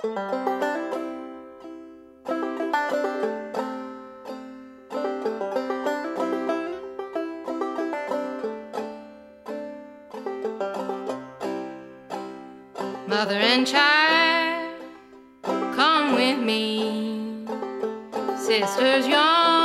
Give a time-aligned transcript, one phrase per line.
[0.00, 0.14] Mother
[13.34, 14.80] and child,
[15.42, 17.44] come with me.
[18.36, 19.57] Sisters young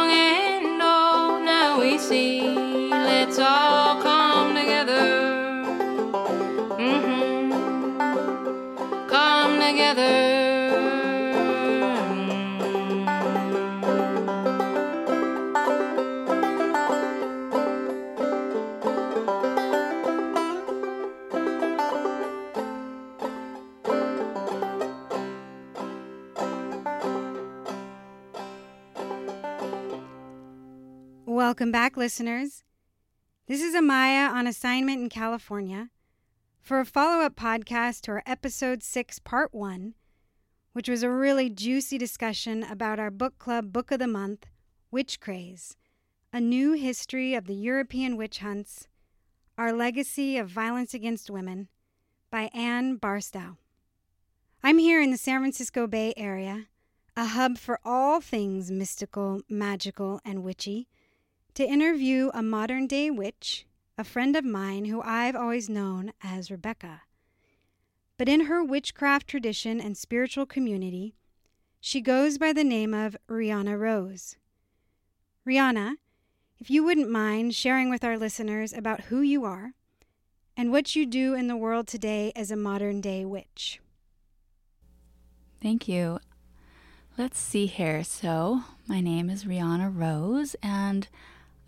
[31.54, 32.64] Welcome back, listeners.
[33.45, 35.92] This is Amaya on assignment in California
[36.59, 39.94] for a follow up podcast to our episode 6, part 1,
[40.72, 44.48] which was a really juicy discussion about our book club book of the month,
[44.90, 45.78] Witch Craze
[46.34, 48.88] A New History of the European Witch Hunts,
[49.56, 51.67] Our Legacy of Violence Against Women
[52.32, 53.58] by Anne Barstow.
[54.64, 56.66] I'm here in the San Francisco Bay Area,
[57.16, 60.88] a hub for all things mystical, magical, and witchy
[61.56, 63.66] to interview a modern day witch,
[63.98, 67.02] a friend of mine who I've always known as Rebecca.
[68.18, 71.16] But in her witchcraft tradition and spiritual community,
[71.80, 74.38] she goes by the name of Rihanna Rose.
[75.48, 75.95] Rihanna,
[76.60, 79.73] if you wouldn't mind sharing with our listeners about who you are
[80.56, 83.80] and what you do in the world today as a modern day witch.
[85.62, 86.20] Thank you.
[87.17, 88.04] Let's see here.
[88.04, 91.08] So, my name is Rihanna Rose, and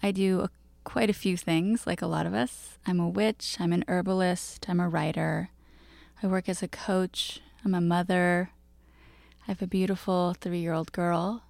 [0.02, 0.50] I do a,
[0.84, 2.78] quite a few things, like a lot of us.
[2.86, 5.50] I'm a witch, I'm an herbalist, I'm a writer,
[6.22, 8.52] I work as a coach, I'm a mother,
[9.48, 11.44] I have a beautiful three year old girl.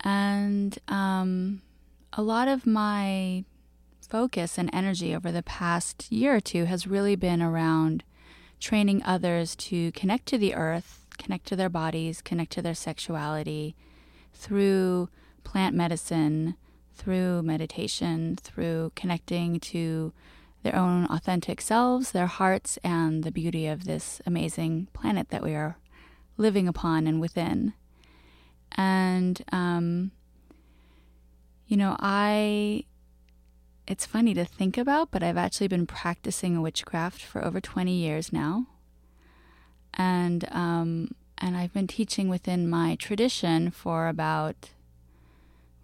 [0.00, 1.62] And um,
[2.12, 3.44] a lot of my
[4.08, 8.04] focus and energy over the past year or two has really been around
[8.60, 13.74] training others to connect to the earth, connect to their bodies, connect to their sexuality
[14.34, 15.08] through
[15.44, 16.56] plant medicine,
[16.94, 20.12] through meditation, through connecting to
[20.62, 25.54] their own authentic selves, their hearts, and the beauty of this amazing planet that we
[25.54, 25.76] are
[26.36, 27.74] living upon and within.
[28.72, 30.12] And, um,
[31.66, 32.84] you know, I,
[33.86, 38.32] it's funny to think about, but I've actually been practicing witchcraft for over 20 years
[38.32, 38.66] now.
[39.94, 44.70] And, um, and I've been teaching within my tradition for about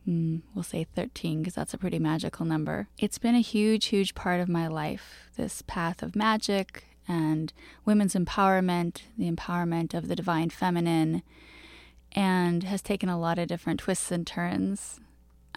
[0.08, 2.88] mm, we'll say 13 because that's a pretty magical number.
[2.98, 7.52] It's been a huge, huge part of my life, this path of magic and
[7.84, 11.22] women's empowerment, the empowerment of the divine feminine,
[12.12, 15.00] and has taken a lot of different twists and turns.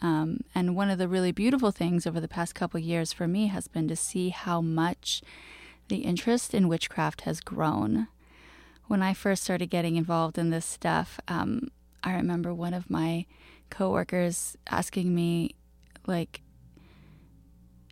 [0.02, 3.48] Um, and one of the really beautiful things over the past couple years for me
[3.48, 5.22] has been to see how much
[5.90, 8.08] the interest in witchcraft has grown.
[8.88, 11.70] When I first started getting involved in this stuff, um,
[12.04, 13.26] I remember one of my
[13.72, 15.56] coworkers asking me,
[16.06, 16.42] like,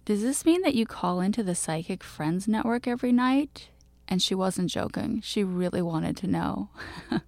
[0.06, 3.70] does this mean that you call into the Psychic Friends Network every night?
[4.08, 5.22] And she wasn't joking.
[5.22, 6.70] She really wanted to know.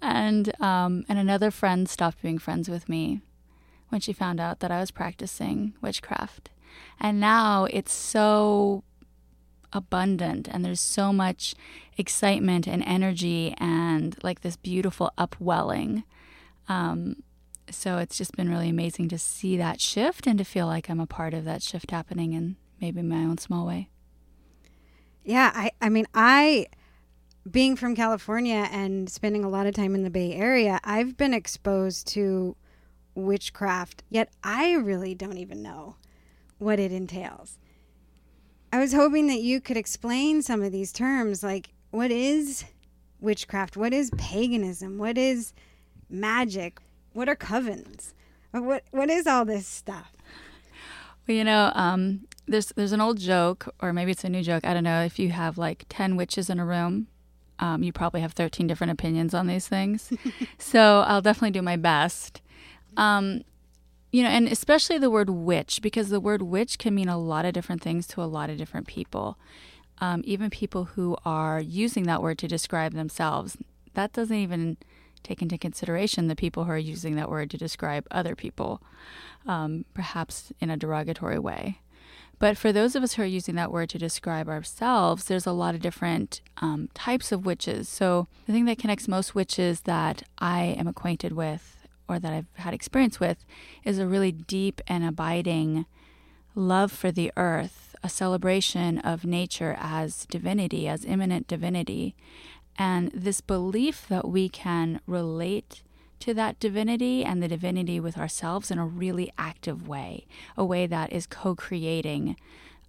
[0.00, 3.22] and um, and another friend stopped being friends with me
[3.88, 6.50] when she found out that I was practicing witchcraft.
[7.00, 8.84] And now it's so
[9.72, 11.54] abundant and there's so much
[11.96, 16.04] excitement and energy and like this beautiful upwelling.
[16.68, 17.22] Um,
[17.70, 21.00] so it's just been really amazing to see that shift and to feel like I'm
[21.00, 23.88] a part of that shift happening in maybe my own small way.
[25.24, 26.66] Yeah, I, I mean, I,
[27.48, 31.32] being from California and spending a lot of time in the Bay Area, I've been
[31.32, 32.56] exposed to
[33.14, 35.96] witchcraft, yet I really don't even know
[36.58, 37.58] what it entails.
[38.72, 42.64] I was hoping that you could explain some of these terms like what is
[43.20, 43.76] witchcraft?
[43.76, 44.98] What is paganism?
[44.98, 45.52] What is
[46.08, 46.80] magic?
[47.12, 48.14] What are covens?
[48.52, 50.12] What what is all this stuff?
[51.26, 54.66] Well, you know, um, there's there's an old joke, or maybe it's a new joke.
[54.66, 55.02] I don't know.
[55.02, 57.06] If you have like ten witches in a room,
[57.58, 60.12] um, you probably have thirteen different opinions on these things.
[60.58, 62.42] so I'll definitely do my best.
[62.96, 63.42] Um,
[64.10, 67.46] you know, and especially the word witch, because the word witch can mean a lot
[67.46, 69.38] of different things to a lot of different people.
[69.98, 73.56] Um, even people who are using that word to describe themselves.
[73.94, 74.76] That doesn't even
[75.22, 78.82] take into consideration the people who are using that word to describe other people,
[79.46, 81.80] um, perhaps in a derogatory way.
[82.38, 85.52] But for those of us who are using that word to describe ourselves, there's a
[85.52, 87.88] lot of different um, types of witches.
[87.88, 92.48] So the thing that connects most witches that I am acquainted with or that I've
[92.54, 93.44] had experience with
[93.84, 95.86] is a really deep and abiding
[96.56, 102.16] love for the earth, a celebration of nature as divinity, as immanent divinity,
[102.78, 105.82] and this belief that we can relate
[106.20, 110.26] to that divinity and the divinity with ourselves in a really active way,
[110.56, 112.36] a way that is co creating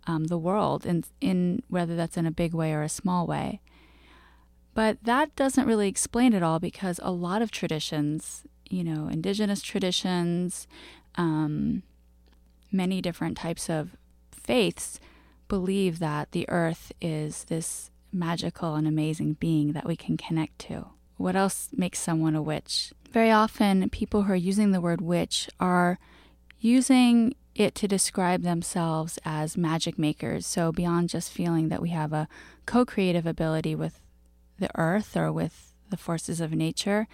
[0.05, 3.59] um, the world, in, in whether that's in a big way or a small way.
[4.73, 9.61] But that doesn't really explain it all because a lot of traditions, you know, indigenous
[9.61, 10.67] traditions,
[11.15, 11.83] um,
[12.71, 13.95] many different types of
[14.31, 14.99] faiths
[15.47, 20.87] believe that the earth is this magical and amazing being that we can connect to.
[21.17, 22.93] What else makes someone a witch?
[23.11, 25.99] Very often, people who are using the word witch are
[26.59, 30.45] using it to describe themselves as magic makers.
[30.47, 32.27] So, beyond just feeling that we have a
[32.65, 33.99] co creative ability with
[34.57, 37.07] the earth or with the forces of nature,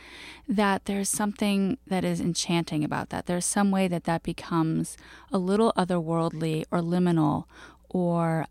[0.48, 3.26] that there's something that is enchanting about that.
[3.26, 4.96] There's some way that that becomes
[5.32, 7.44] a little otherworldly or liminal
[7.90, 8.46] or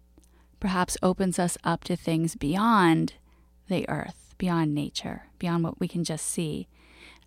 [0.60, 3.14] perhaps opens us up to things beyond
[3.68, 6.68] the earth, beyond nature, beyond what we can just see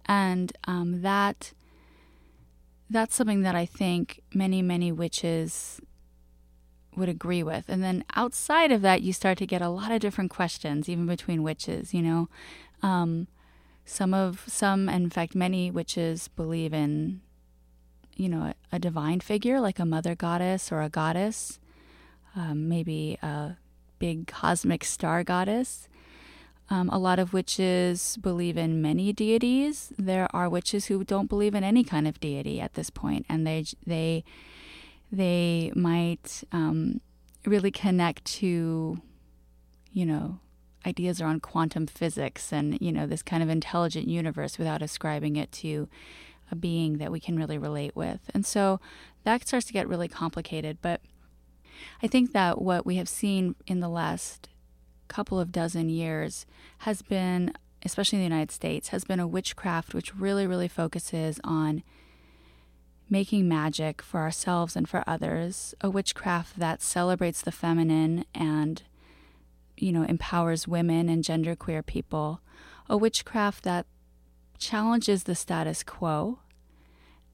[0.06, 1.54] and um, that
[2.90, 5.80] that's something that I think many many witches
[6.96, 7.66] would agree with.
[7.70, 11.06] And then outside of that, you start to get a lot of different questions, even
[11.06, 11.94] between witches.
[11.94, 12.30] You know,
[12.84, 13.28] um,
[13.86, 17.22] some of some, in fact, many witches believe in,
[18.18, 21.60] you know, a, a divine figure like a mother goddess or a goddess,
[22.36, 23.58] um, maybe a
[24.00, 25.88] big cosmic star goddess.
[26.70, 29.92] Um, a lot of witches believe in many deities.
[29.98, 33.46] There are witches who don't believe in any kind of deity at this point, and
[33.46, 34.24] they they
[35.12, 37.02] they might um,
[37.46, 39.02] really connect to,
[39.92, 40.40] you know,
[40.86, 45.52] ideas around quantum physics and you know this kind of intelligent universe without ascribing it
[45.52, 45.90] to
[46.52, 48.20] a being that we can really relate with.
[48.34, 48.80] And so
[49.24, 50.78] that starts to get really complicated.
[50.82, 51.02] But
[52.02, 54.50] I think that what we have seen in the last
[55.08, 56.46] couple of dozen years
[56.80, 61.40] has been, especially in the United States, has been a witchcraft which really, really focuses
[61.44, 61.84] on
[63.10, 68.84] making magic for ourselves and for others, a witchcraft that celebrates the feminine and,
[69.76, 72.40] you know, empowers women and genderqueer people,
[72.90, 73.86] a witchcraft that
[74.58, 76.40] challenges the status quo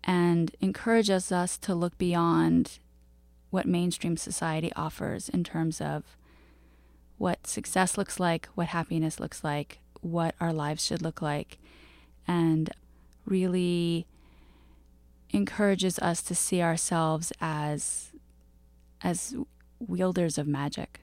[0.04, 2.80] and encourages us to look beyond
[3.50, 6.18] what mainstream society offers in terms of
[7.18, 11.58] what success looks like, what happiness looks like, what our lives should look like,
[12.28, 12.70] and
[13.26, 14.06] really
[15.32, 18.12] encourages us to see ourselves as
[19.02, 19.36] as
[19.80, 21.02] wielders of magic.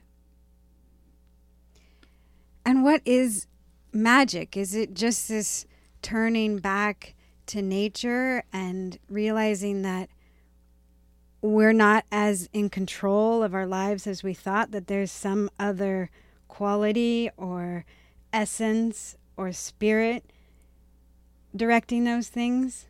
[2.65, 3.47] And what is
[3.93, 4.57] magic?
[4.57, 5.65] Is it just this
[6.01, 7.13] turning back
[7.47, 10.09] to nature and realizing that
[11.45, 16.09] we're not as in control of our lives as we thought, that there's some other
[16.47, 17.85] quality or
[18.33, 20.31] essence or spirit
[21.55, 22.87] directing those things?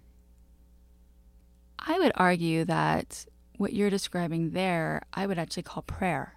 [1.79, 3.25] I would argue that
[3.57, 6.35] what you're describing there, I would actually call prayer.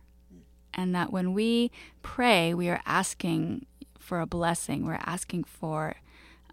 [0.75, 1.71] And that when we
[2.03, 3.67] pray, we are asking
[3.99, 5.97] for a blessing, we're asking for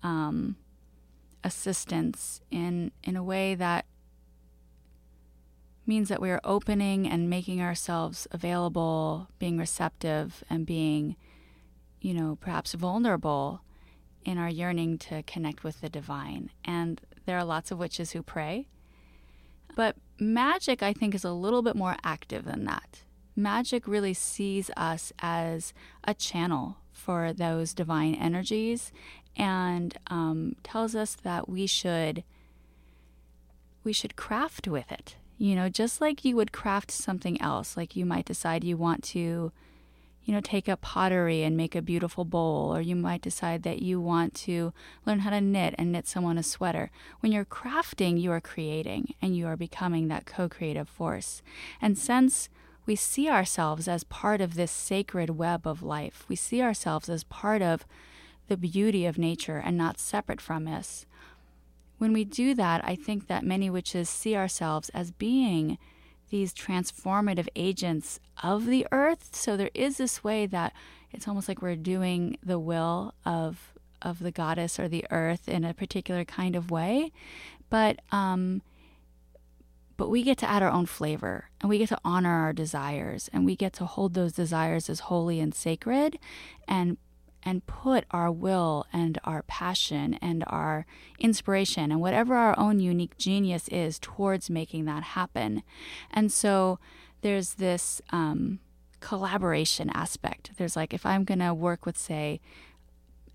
[0.01, 0.55] um,
[1.43, 3.85] assistance in, in a way that
[5.85, 11.15] means that we are opening and making ourselves available, being receptive, and being,
[12.01, 13.61] you know, perhaps vulnerable
[14.23, 16.49] in our yearning to connect with the divine.
[16.63, 18.67] And there are lots of witches who pray.
[19.75, 23.01] But magic, I think, is a little bit more active than that.
[23.35, 25.73] Magic really sees us as
[26.05, 28.91] a channel for those divine energies
[29.35, 32.23] and um, tells us that we should
[33.83, 37.95] we should craft with it you know, just like you would craft something else, like
[37.95, 39.51] you might decide you want to,
[40.23, 43.81] you know, take up pottery and make a beautiful bowl, or you might decide that
[43.81, 44.73] you want to
[45.05, 46.89] learn how to knit and knit someone a sweater.
[47.19, 51.41] When you're crafting, you are creating and you are becoming that co creative force.
[51.81, 52.49] And since
[52.85, 57.23] we see ourselves as part of this sacred web of life, we see ourselves as
[57.23, 57.85] part of
[58.47, 61.05] the beauty of nature and not separate from us
[61.97, 65.77] when we do that, I think that many witches see ourselves as being
[66.29, 69.35] these transformative agents of the earth.
[69.35, 70.73] So there is this way that
[71.11, 73.71] it's almost like we're doing the will of
[74.01, 77.11] of the goddess or the earth in a particular kind of way.
[77.69, 78.61] But um,
[79.97, 83.29] but we get to add our own flavor and we get to honor our desires
[83.31, 86.19] and we get to hold those desires as holy and sacred
[86.67, 86.97] and
[87.45, 90.85] and put our will and our passion and our
[91.19, 95.61] inspiration and whatever our own unique genius is towards making that happen.
[96.09, 96.79] And so
[97.21, 98.59] there's this um,
[98.99, 100.51] collaboration aspect.
[100.57, 102.41] There's like, if I'm going to work with, say,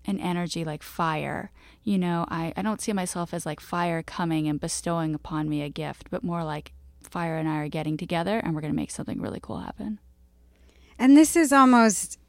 [0.05, 1.51] an energy like fire,
[1.83, 5.61] you know, I, I don't see myself as like fire coming and bestowing upon me
[5.61, 8.77] a gift, but more like fire and I are getting together and we're going to
[8.77, 9.99] make something really cool happen.
[10.99, 12.19] And this is almost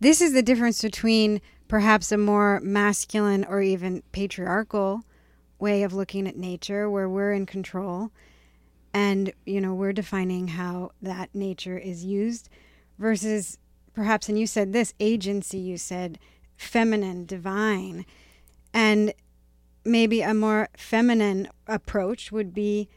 [0.00, 5.02] this is the difference between perhaps a more masculine or even patriarchal
[5.58, 8.10] way of looking at nature where we're in control
[8.92, 12.48] and you know we're defining how that nature is used
[12.98, 13.58] versus
[13.92, 16.18] perhaps and you said this agency you said
[16.60, 18.04] feminine divine.
[18.74, 19.14] And
[19.84, 22.88] maybe a more feminine approach would be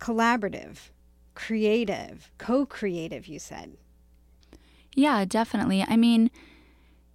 [0.00, 0.90] collaborative
[1.34, 3.76] creative co-creative you said.
[4.94, 5.84] Yeah definitely.
[5.86, 6.30] I mean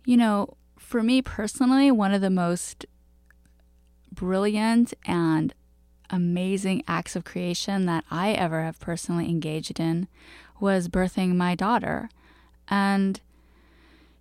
[0.07, 2.85] you know, for me personally, one of the most
[4.09, 5.53] brilliant and
[6.09, 10.07] amazing acts of creation that I ever have personally engaged in
[10.61, 12.09] was birthing my daughter.
[12.69, 13.19] And,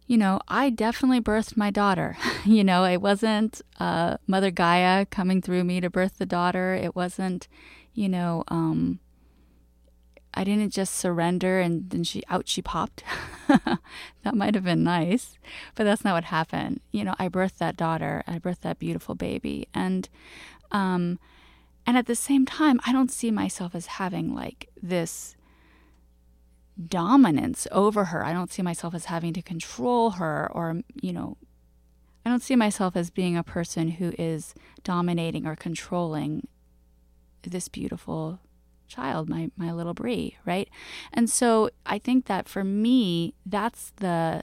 [0.08, 2.18] you know, I definitely birthed my daughter.
[2.44, 6.74] you know, it wasn't uh, Mother Gaia coming through me to birth the daughter.
[6.74, 7.46] It wasn't,
[7.94, 8.98] you know, um,
[10.36, 13.02] I didn't just surrender and then she out she popped.
[13.48, 15.38] that might have been nice,
[15.74, 16.80] but that's not what happened.
[16.92, 18.22] You know, I birthed that daughter.
[18.26, 20.08] I birthed that beautiful baby, and
[20.70, 21.18] um,
[21.86, 25.36] and at the same time, I don't see myself as having like this
[26.86, 28.24] dominance over her.
[28.24, 31.38] I don't see myself as having to control her or you know.
[32.26, 34.52] I don't see myself as being a person who is
[34.82, 36.48] dominating or controlling
[37.42, 38.40] this beautiful
[38.86, 40.68] child, my my little Brie, right?
[41.12, 44.42] And so I think that for me, that's the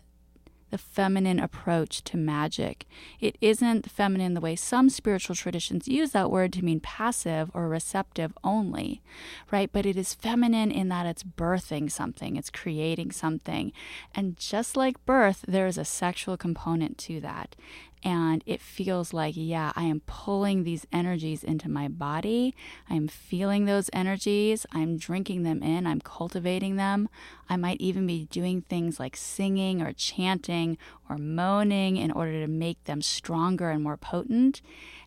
[0.74, 2.88] the feminine approach to magic.
[3.20, 7.70] It isn't feminine the way some spiritual traditions use that word to mean passive or
[7.70, 9.04] receptive only,
[9.52, 9.72] right?
[9.72, 13.72] But it is feminine in that it's birthing something, it's creating something.
[14.16, 17.56] And just like birth, there is a sexual component to that
[18.04, 22.54] and it feels like, yeah, I am pulling these energies into my body.
[22.90, 24.66] I'm feeling those energies.
[24.74, 25.88] I'm drinking them in.
[25.88, 27.08] I'm cultivating them.
[27.50, 30.78] I might even be doing things like singing or chanting
[31.10, 34.62] or moaning in order to make them stronger and more potent.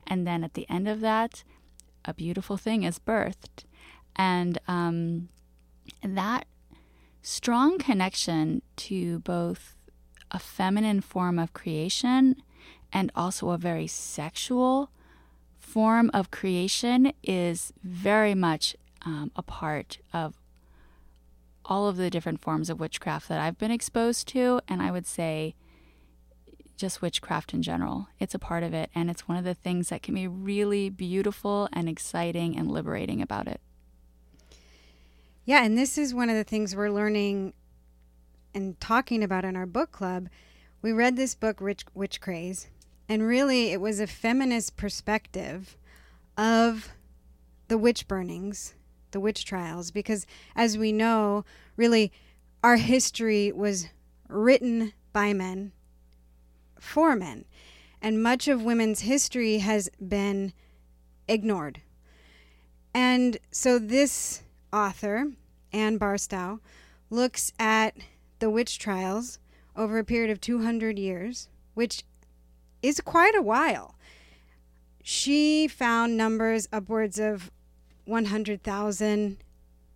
[0.07, 1.45] And then at the end of that,
[2.07, 3.65] a beautiful thing is birthed.
[4.15, 5.29] And um,
[6.03, 6.47] that
[7.21, 9.75] strong connection to both
[10.31, 12.37] a feminine form of creation
[12.93, 14.91] and also a very sexual
[15.59, 20.35] form of creation is very much um, a part of
[21.65, 24.61] all of the different forms of witchcraft that I've been exposed to.
[24.69, 25.55] And I would say
[26.77, 28.09] just witchcraft in general.
[28.21, 28.91] It's a part of it.
[28.95, 33.21] And it's one of the things that can be really beautiful and exciting and liberating
[33.21, 33.61] about it.
[35.45, 35.65] Yeah.
[35.65, 37.55] And this is one of the things we're learning
[38.55, 40.29] and talking about in our book club.
[40.83, 42.69] We read this book, Rich Witch Craze,
[43.09, 45.77] and really, it was a feminist perspective
[46.37, 46.91] of
[47.69, 48.75] the witch burnings,
[49.11, 51.45] the witch trials, because as we know,
[51.77, 52.13] really,
[52.63, 53.89] our history was
[54.29, 55.73] written by men
[56.79, 57.45] for men.
[58.03, 60.53] And much of women's history has been
[61.29, 61.81] ignored.
[62.93, 65.33] And so this author,
[65.73, 66.61] Anne Barstow,
[67.11, 67.97] looks at
[68.39, 69.39] the witch trials
[69.75, 72.05] over a period of 200 years, which
[72.83, 73.95] is quite a while.
[75.03, 77.51] She found numbers upwards of
[78.07, 79.39] 100,000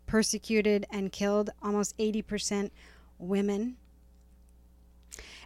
[0.07, 2.71] persecuted and killed, almost 80%
[3.19, 3.77] women.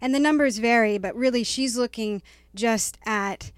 [0.01, 2.23] And the numbers vary, but really she's looking
[2.55, 3.53] just at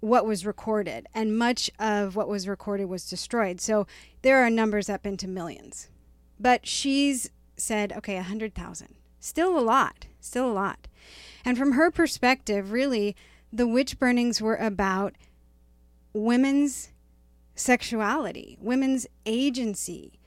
[0.00, 3.60] what was recorded, and much of what was recorded was destroyed.
[3.60, 3.86] So
[4.22, 5.90] there are numbers up into millions.
[6.38, 8.94] But she's said, okay, 100,000.
[9.20, 10.88] Still a lot, still a lot.
[11.44, 13.16] And from her perspective, really,
[13.52, 15.14] the witch burnings were about
[16.12, 16.90] women's
[17.54, 20.18] sexuality, women's agency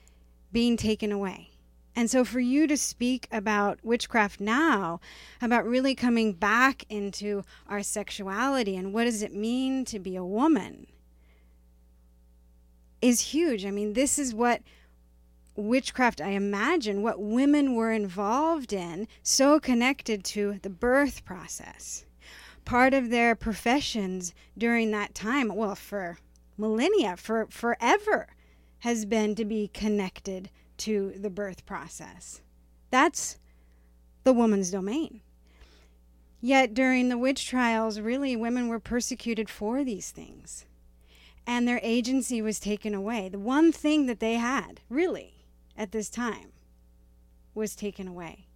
[0.52, 1.50] being taken away.
[1.96, 5.00] And so, for you to speak about witchcraft now,
[5.40, 10.24] about really coming back into our sexuality and what does it mean to be a
[10.24, 10.88] woman,
[13.00, 13.64] is huge.
[13.64, 14.62] I mean, this is what
[15.56, 22.04] witchcraft, I imagine, what women were involved in, so connected to the birth process.
[22.64, 26.18] Part of their professions during that time, well, for
[26.56, 28.28] millennia, for forever,
[28.80, 32.40] has been to be connected to the birth process.
[32.90, 33.38] That's
[34.24, 35.20] the woman's domain.
[36.40, 40.66] Yet during the witch trials, really, women were persecuted for these things.
[41.46, 43.28] And their agency was taken away.
[43.28, 45.33] The one thing that they had, really,
[45.76, 46.52] at this time,
[47.54, 48.46] was taken away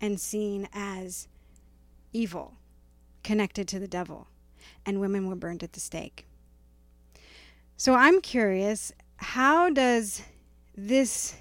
[0.00, 1.28] and seen as
[2.12, 2.56] evil,
[3.22, 4.28] connected to the devil.
[4.84, 6.26] And women were burned at the stake.
[7.76, 10.22] So I'm curious how does
[10.76, 11.34] this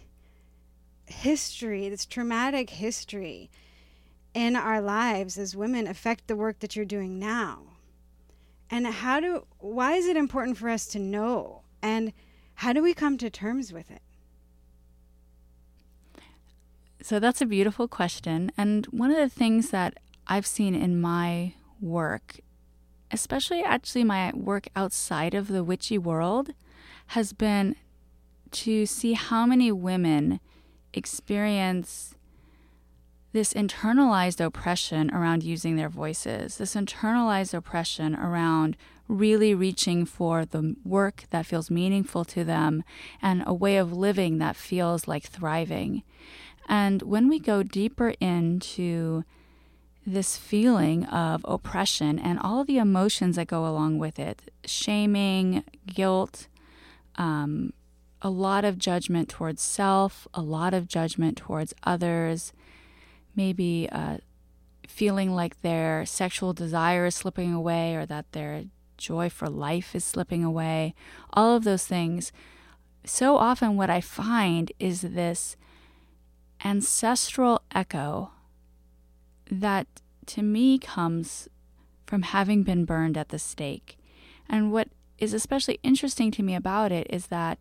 [1.06, 3.50] history, this traumatic history
[4.34, 7.60] in our lives as women affect the work that you're doing now?
[8.70, 12.14] And how do why is it important for us to know and
[12.56, 14.02] how do we come to terms with it?
[17.04, 18.52] So that's a beautiful question.
[18.58, 22.40] And one of the things that I've seen in my work,
[23.10, 26.54] especially actually my work outside of the witchy world,
[27.08, 27.76] has been
[28.52, 30.40] to see how many women
[30.94, 32.16] experience
[33.34, 38.76] this internalized oppression around using their voices, this internalized oppression around
[39.08, 42.84] really reaching for the work that feels meaningful to them
[43.22, 46.04] and a way of living that feels like thriving.
[46.72, 49.26] And when we go deeper into
[50.08, 56.48] this feeling of oppression and all the emotions that go along with it shaming, guilt,
[57.18, 57.74] um,
[58.22, 62.54] a lot of judgment towards self, a lot of judgment towards others,
[63.36, 64.20] maybe uh,
[64.88, 68.64] feeling like their sexual desire is slipping away or that their
[68.98, 70.96] joy for life is slipping away,
[71.34, 72.32] all of those things.
[73.04, 75.58] So often, what I find is this
[76.64, 78.32] ancestral echo
[79.50, 79.88] that
[80.28, 81.48] to me comes
[82.06, 83.98] from having been burned at the stake.
[84.48, 87.60] And what is especially interesting to me about it is that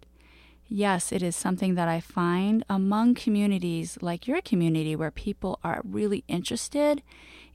[0.71, 5.83] yes, it is something that I find among communities like your community where people are
[5.85, 7.02] really interested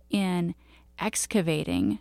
[0.09, 0.53] in
[0.99, 1.99] excavating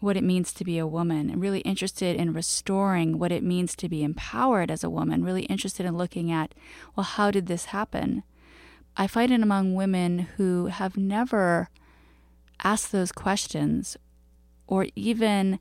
[0.00, 3.74] what it means to be a woman and really interested in restoring what it means
[3.74, 6.54] to be empowered as a woman, really interested in looking at,
[6.94, 8.22] well, how did this happen?
[9.00, 11.70] I find it among women who have never
[12.64, 13.96] asked those questions
[14.66, 15.60] or even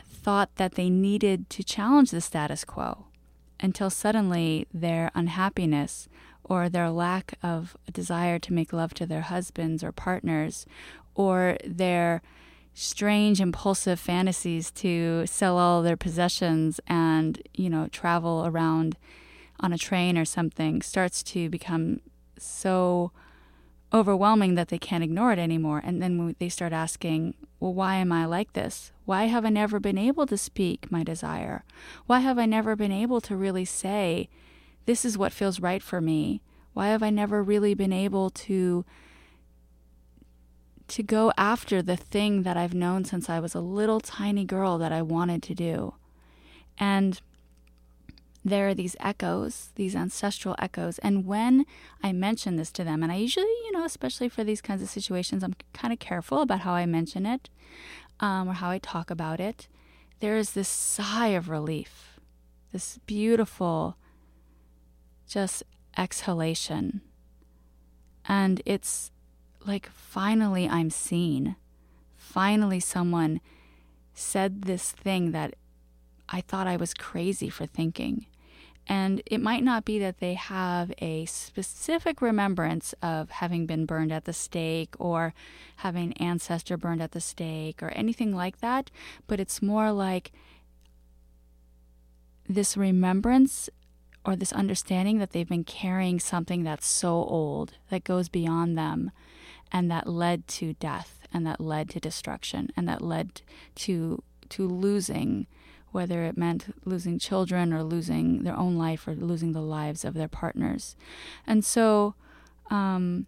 [0.00, 3.06] thought that they needed to challenge the status quo
[3.58, 6.08] until suddenly their unhappiness
[6.44, 10.64] or their lack of desire to make love to their husbands or partners
[11.16, 12.22] or their
[12.72, 18.96] strange impulsive fantasies to sell all their possessions and you know travel around
[19.60, 22.00] on a train or something starts to become
[22.44, 23.12] so
[23.92, 28.10] overwhelming that they can't ignore it anymore and then they start asking well why am
[28.10, 31.64] i like this why have I never been able to speak my desire?
[32.06, 34.28] Why have I never been able to really say,
[34.86, 36.40] this is what feels right for me?
[36.72, 38.84] Why have I never really been able to
[40.88, 44.76] to go after the thing that I've known since I was a little tiny girl
[44.78, 45.94] that I wanted to do?
[46.78, 47.20] And
[48.44, 50.98] there are these echoes, these ancestral echoes.
[50.98, 51.64] And when
[52.02, 54.88] I mention this to them, and I usually, you know, especially for these kinds of
[54.88, 57.48] situations, I'm kind of careful about how I mention it
[58.20, 59.68] um, or how I talk about it,
[60.20, 62.20] there is this sigh of relief,
[62.72, 63.96] this beautiful,
[65.28, 65.62] just
[65.96, 67.00] exhalation.
[68.26, 69.10] And it's
[69.66, 71.56] like, finally, I'm seen.
[72.16, 73.40] Finally, someone
[74.14, 75.54] said this thing that
[76.28, 78.26] I thought I was crazy for thinking.
[78.88, 84.12] And it might not be that they have a specific remembrance of having been burned
[84.12, 85.34] at the stake or
[85.76, 88.90] having ancestor burned at the stake or anything like that,
[89.26, 90.32] but it's more like
[92.48, 93.70] this remembrance
[94.24, 99.10] or this understanding that they've been carrying something that's so old that goes beyond them
[99.70, 103.42] and that led to death and that led to destruction and that led
[103.74, 105.46] to to losing
[105.92, 110.14] whether it meant losing children or losing their own life or losing the lives of
[110.14, 110.96] their partners.
[111.46, 112.14] And so
[112.70, 113.26] um,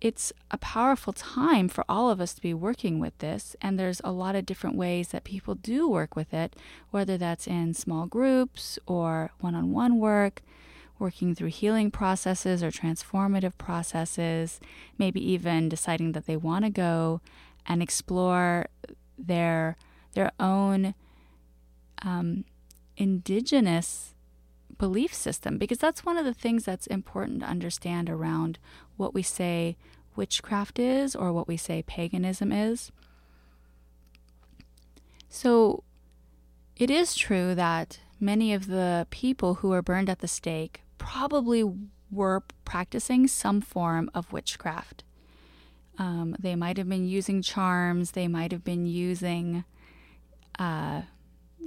[0.00, 3.56] it's a powerful time for all of us to be working with this.
[3.60, 6.56] And there's a lot of different ways that people do work with it,
[6.90, 10.42] whether that's in small groups or one on one work.
[10.96, 14.60] Working through healing processes or transformative processes,
[14.96, 17.20] maybe even deciding that they want to go
[17.66, 18.68] and explore
[19.18, 19.76] their
[20.14, 20.94] their own
[22.02, 22.44] um,
[22.96, 24.14] indigenous
[24.78, 28.58] belief system because that's one of the things that's important to understand around
[28.96, 29.76] what we say
[30.16, 32.92] witchcraft is or what we say paganism is.
[35.28, 35.82] So
[36.76, 41.64] it is true that many of the people who were burned at the stake probably
[42.10, 45.04] were practicing some form of witchcraft.
[45.98, 49.64] Um, they might have been using charms, they might have been using
[50.58, 51.02] uh,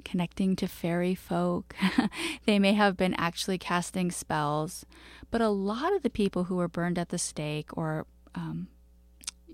[0.04, 1.76] connecting to fairy folk,
[2.46, 4.86] they may have been actually casting spells.
[5.32, 8.68] But a lot of the people who were burned at the stake or, um,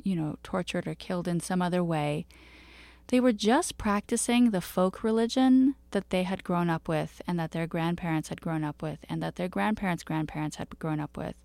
[0.04, 2.26] you know, tortured or killed in some other way,
[3.08, 7.52] they were just practicing the folk religion that they had grown up with and that
[7.52, 11.36] their grandparents had grown up with and that their grandparents' grandparents had grown up with.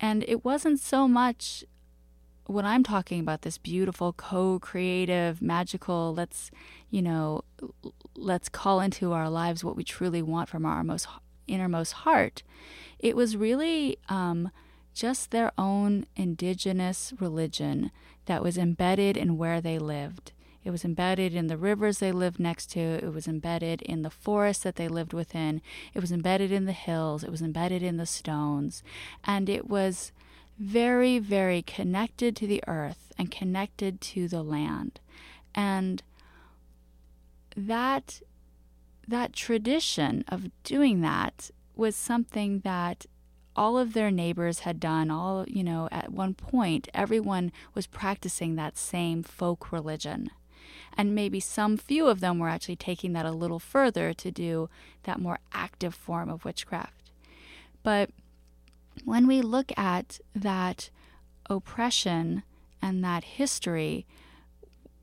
[0.00, 1.64] And it wasn't so much
[2.46, 6.50] when I'm talking about this beautiful, co creative, magical, let's,
[6.92, 7.42] you know,
[8.14, 11.08] let's call into our lives what we truly want from our most
[11.48, 12.42] innermost heart,
[12.98, 14.50] it was really um,
[14.94, 17.90] just their own indigenous religion
[18.26, 20.32] that was embedded in where they lived.
[20.64, 22.80] It was embedded in the rivers they lived next to.
[22.80, 25.62] It was embedded in the forests that they lived within.
[25.94, 27.24] It was embedded in the hills.
[27.24, 28.82] It was embedded in the stones.
[29.24, 30.12] And it was
[30.58, 35.00] very, very connected to the earth and connected to the land.
[35.54, 36.02] And
[37.56, 38.20] that
[39.08, 43.06] that tradition of doing that was something that
[43.54, 48.54] all of their neighbors had done all you know at one point everyone was practicing
[48.54, 50.30] that same folk religion
[50.96, 54.68] and maybe some few of them were actually taking that a little further to do
[55.04, 57.10] that more active form of witchcraft.
[57.82, 58.10] But
[59.04, 60.90] when we look at that
[61.48, 62.42] oppression
[62.80, 64.06] and that history,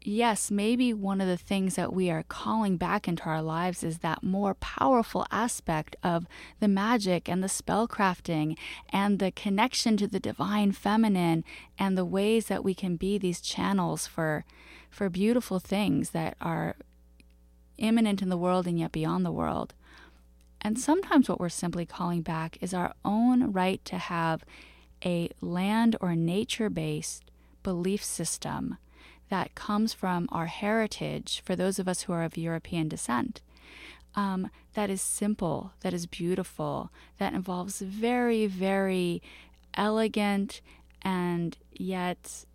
[0.02, 4.00] yes, maybe one of the things that we are calling back into our lives is
[4.00, 6.26] that more powerful aspect of
[6.60, 8.58] the magic and the spellcrafting
[8.90, 11.44] and the connection to the divine feminine
[11.78, 14.46] and the ways that we can be these channels for
[14.90, 16.76] for beautiful things that are
[17.78, 19.74] immanent in the world and yet beyond the world.
[20.62, 24.44] And sometimes what we're simply calling back is our own right to have
[25.06, 27.24] a land or nature based
[27.64, 28.78] belief system
[29.30, 33.42] that comes from our heritage for those of us who are of European descent.
[34.16, 39.22] Um, that is simple, that is beautiful, that involves very, very
[39.76, 40.62] elegant
[41.02, 42.46] and yet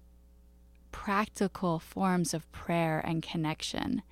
[0.91, 4.03] practical forms of prayer and connection.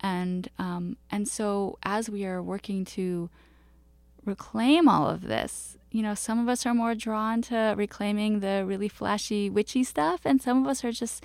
[0.00, 3.30] And um, and so as we are working to
[4.24, 8.64] reclaim all of this, you know, some of us are more drawn to reclaiming the
[8.66, 11.24] really flashy witchy stuff, and some of us are just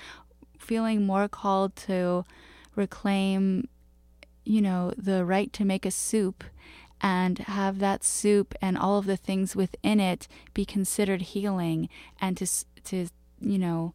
[0.64, 2.24] feeling more called to
[2.76, 3.68] reclaim,
[4.44, 6.44] you know, the right to make a soup
[7.02, 11.90] and have that soup and all of the things within it be considered healing
[12.22, 12.48] and to
[12.86, 13.08] to
[13.42, 13.94] you know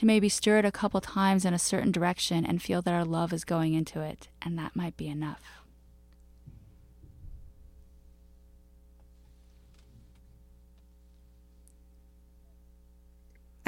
[0.00, 3.04] to maybe stir it a couple times in a certain direction and feel that our
[3.04, 5.59] love is going into it, and that might be enough.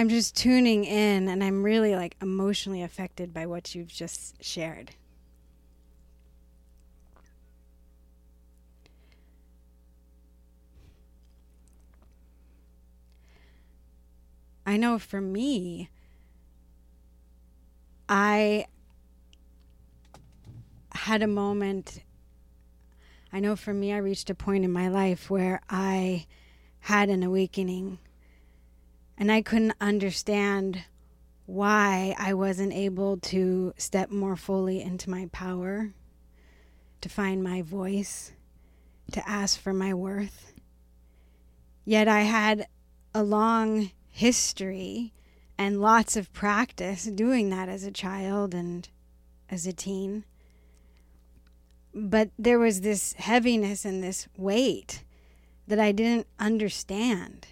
[0.03, 4.91] I'm just tuning in and I'm really like emotionally affected by what you've just shared.
[14.67, 15.88] I know for me,
[18.09, 18.67] I
[20.91, 22.03] had a moment.
[23.33, 26.27] I know for me, I reached a point in my life where I
[26.81, 28.01] had an awakening
[29.18, 30.85] and I couldn't understand
[31.46, 35.92] why I wasn't able to step more fully into my power,
[37.01, 38.33] to find my voice,
[39.12, 40.53] to ask for my worth.
[41.85, 42.66] Yet I had
[43.14, 45.12] a long history
[45.59, 48.88] and lots of practice doing that as a child and
[49.51, 50.25] as a teen.
[51.94, 55.05] But there was this heaviness and this weight
[55.66, 57.48] that I didn't understand.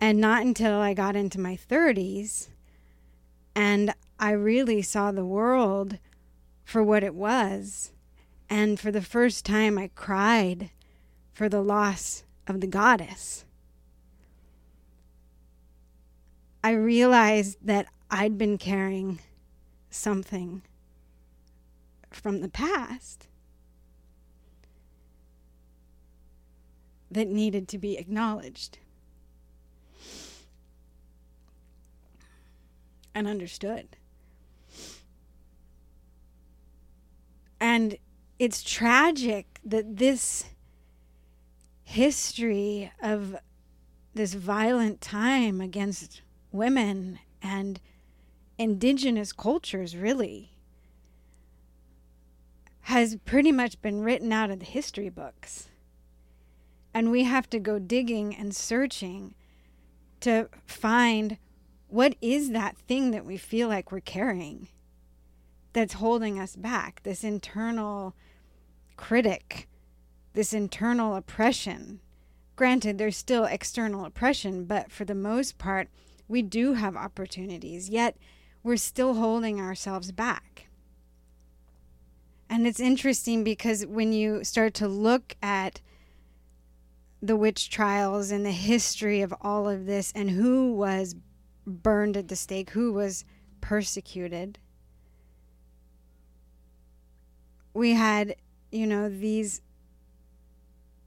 [0.00, 2.48] And not until I got into my 30s
[3.54, 5.98] and I really saw the world
[6.64, 7.92] for what it was.
[8.48, 10.70] And for the first time, I cried
[11.32, 13.44] for the loss of the goddess.
[16.62, 19.20] I realized that I'd been carrying
[19.90, 20.62] something
[22.10, 23.28] from the past
[27.10, 28.78] that needed to be acknowledged
[33.14, 33.96] and understood.
[37.60, 37.96] And
[38.38, 40.44] it's tragic that this
[41.82, 43.36] history of
[44.14, 47.80] this violent time against women and
[48.58, 50.52] indigenous cultures, really,
[52.82, 55.68] has pretty much been written out of the history books.
[56.92, 59.34] And we have to go digging and searching
[60.20, 61.38] to find
[61.90, 64.68] what is that thing that we feel like we're carrying
[65.72, 68.14] that's holding us back, this internal
[68.96, 69.68] critic,
[70.34, 72.00] this internal oppression.
[72.56, 75.88] Granted, there's still external oppression, but for the most part,
[76.28, 78.16] we do have opportunities, yet
[78.62, 80.68] we're still holding ourselves back.
[82.48, 85.80] And it's interesting because when you start to look at
[87.22, 91.14] the witch trials and the history of all of this and who was
[91.70, 93.24] burned at the stake, who was
[93.60, 94.58] persecuted,
[97.72, 98.36] we had,
[98.70, 99.62] you know, these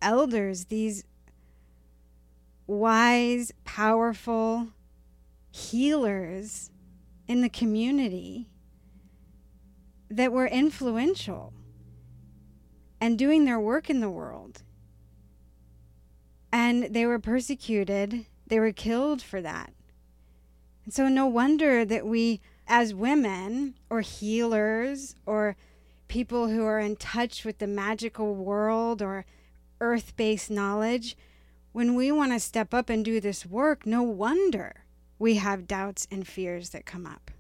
[0.02, 1.04] elders, these
[2.68, 4.70] wise, powerful
[5.52, 6.72] healers
[7.28, 8.50] in the community
[10.10, 11.54] that were influential
[13.02, 14.64] and doing their work in the world.
[16.52, 19.73] And they were persecuted, they were killed for that.
[20.86, 25.56] And so, no wonder that we, as women or healers or
[26.08, 29.26] people who are in touch with the magical world or
[29.80, 31.18] earth based knowledge,
[31.72, 34.84] when we want to step up and do this work, no wonder
[35.18, 37.32] we have doubts and fears that come up.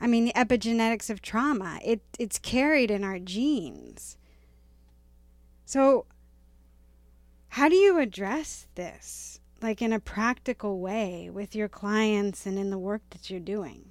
[0.00, 4.16] I mean, the epigenetics of trauma, it, it's carried in our genes.
[5.66, 6.06] So,
[7.48, 12.70] how do you address this, like in a practical way with your clients and in
[12.70, 13.86] the work that you're doing?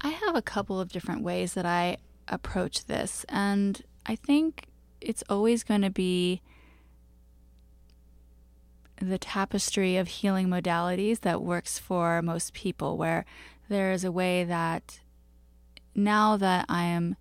[0.00, 4.66] I have a couple of different ways that I approach this, and I think
[5.00, 6.40] it's always going to be
[9.00, 13.24] the tapestry of healing modalities that works for most people, where
[13.68, 15.00] there is a way that
[15.94, 17.16] now that I am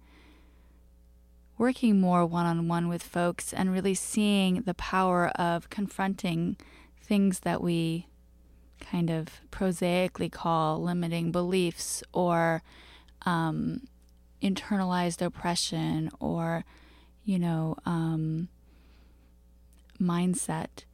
[1.60, 6.56] working more one on one with folks and really seeing the power of confronting
[7.04, 8.08] things that we
[8.80, 12.63] kind of prosaically call limiting beliefs or
[13.26, 13.82] um,
[14.41, 16.63] internalized oppression or,
[17.26, 18.48] you know, um,
[20.02, 20.86] mindset.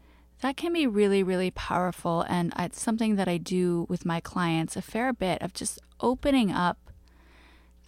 [0.42, 2.26] That can be really, really powerful.
[2.28, 6.52] And it's something that I do with my clients a fair bit of just opening
[6.52, 6.85] up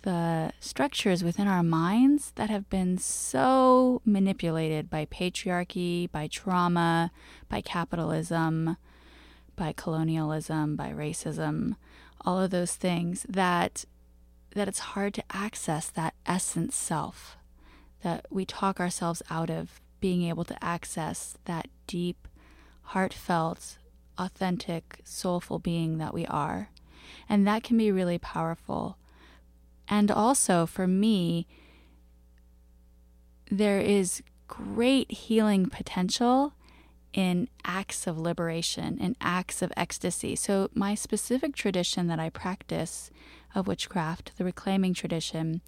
[0.03, 7.11] the structures within our minds that have been so manipulated by patriarchy, by trauma,
[7.49, 8.77] by capitalism,
[9.55, 11.75] by colonialism, by racism,
[12.21, 13.85] all of those things that
[14.51, 17.37] that it's hard to access that essence self
[18.01, 22.27] that we talk ourselves out of being able to access that deep,
[22.81, 23.77] heartfelt,
[24.17, 26.69] authentic, soulful being that we are.
[27.27, 28.97] And that can be really powerful.
[29.89, 31.47] And also for me,
[33.49, 36.53] there is great healing potential
[37.13, 40.35] in acts of liberation, in acts of ecstasy.
[40.35, 43.09] So, my specific tradition that I practice
[43.55, 45.61] of witchcraft, the reclaiming tradition,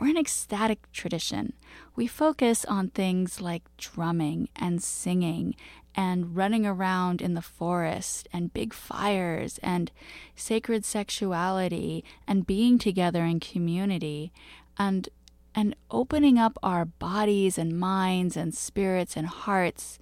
[0.00, 1.52] we're an ecstatic tradition.
[1.94, 5.54] We focus on things like drumming and singing
[5.94, 9.90] and running around in the forest and big fires and
[10.34, 14.32] sacred sexuality and being together in community
[14.78, 15.08] and
[15.52, 19.98] and opening up our bodies and minds and spirits and hearts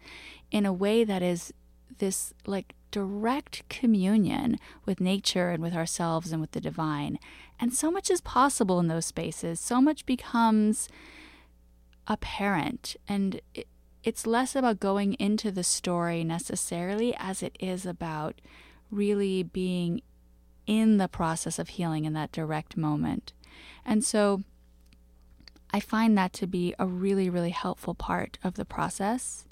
[0.51, 1.55] in a way that is
[1.99, 7.19] this like direct communion with nature and with ourselves and with the divine.
[7.61, 9.59] And so much is possible in those spaces.
[9.61, 10.88] So much becomes
[12.07, 12.97] apparent.
[13.09, 13.66] And it,
[14.05, 18.40] it's less about going into the story necessarily as it is about
[18.90, 20.03] really being
[20.66, 23.33] in the process of healing in that direct moment.
[23.85, 24.42] And so
[25.71, 29.44] I find that to be a really, really helpful part of the process.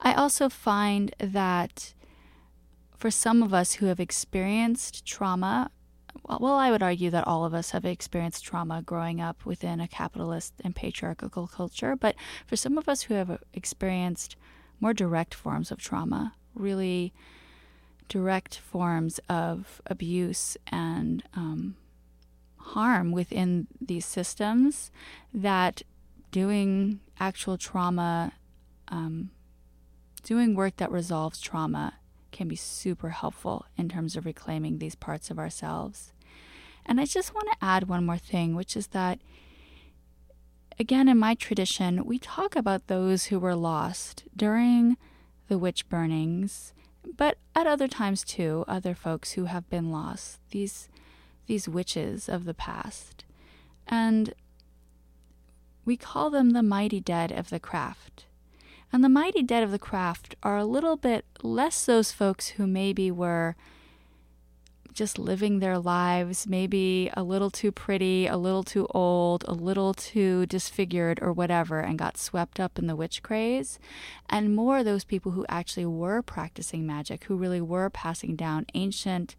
[0.00, 1.94] I also find that
[2.96, 5.70] for some of us who have experienced trauma,
[6.28, 9.88] well, I would argue that all of us have experienced trauma growing up within a
[9.88, 12.14] capitalist and patriarchal culture, but
[12.46, 14.36] for some of us who have experienced
[14.80, 17.12] more direct forms of trauma, really
[18.08, 21.76] direct forms of abuse and um,
[22.56, 24.90] harm within these systems,
[25.32, 25.82] that
[26.30, 28.32] doing actual trauma
[28.88, 29.30] um,
[30.22, 31.94] doing work that resolves trauma
[32.32, 36.12] can be super helpful in terms of reclaiming these parts of ourselves.
[36.84, 39.20] And I just want to add one more thing, which is that,
[40.78, 44.96] again, in my tradition, we talk about those who were lost during
[45.48, 46.72] the witch burnings,
[47.16, 50.40] but at other times too, other folks who have been lost.
[50.50, 50.88] These
[51.46, 53.24] these witches of the past.
[53.86, 54.34] And
[55.84, 58.26] we call them the mighty dead of the craft.
[58.92, 62.66] And the mighty dead of the craft are a little bit less those folks who
[62.66, 63.56] maybe were
[64.92, 69.94] just living their lives, maybe a little too pretty, a little too old, a little
[69.94, 73.78] too disfigured, or whatever, and got swept up in the witch craze,
[74.28, 79.34] and more those people who actually were practicing magic, who really were passing down ancient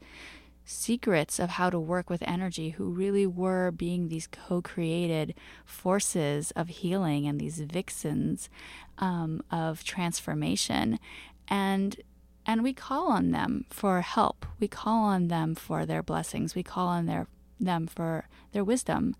[0.65, 5.33] secrets of how to work with energy, who really were being these co created
[5.65, 8.49] forces of healing and these vixens
[8.97, 10.99] um, of transformation.
[11.47, 12.01] And
[12.45, 14.45] and we call on them for help.
[14.59, 16.55] We call on them for their blessings.
[16.55, 17.27] We call on their
[17.59, 19.15] them for their wisdom.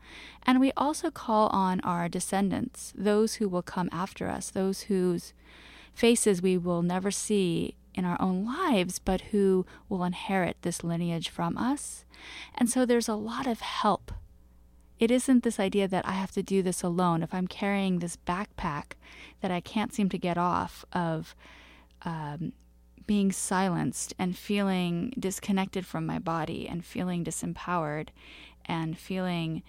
[0.46, 5.34] And we also call on our descendants, those who will come after us, those whose
[5.94, 11.30] faces we will never see in our own lives, but who will inherit this lineage
[11.30, 12.06] from us.
[12.56, 14.12] And so there's a lot of help.
[15.04, 17.24] It isn't this idea that I have to do this alone.
[17.24, 18.94] If I'm carrying this backpack
[19.42, 21.36] that I can't seem to get off of
[22.04, 22.54] um,
[23.06, 28.12] being silenced and feeling disconnected from my body and feeling disempowered
[28.64, 29.62] and feeling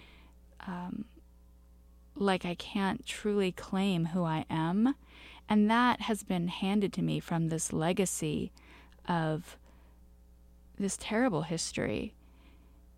[0.65, 1.03] um,
[2.15, 4.95] like I can't truly claim who I am
[5.49, 8.53] and that has been handed to me from this legacy
[9.05, 9.57] of
[10.79, 12.13] this terrible history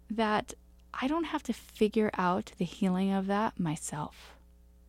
[0.07, 0.53] that
[0.99, 4.35] I don't have to figure out the healing of that myself,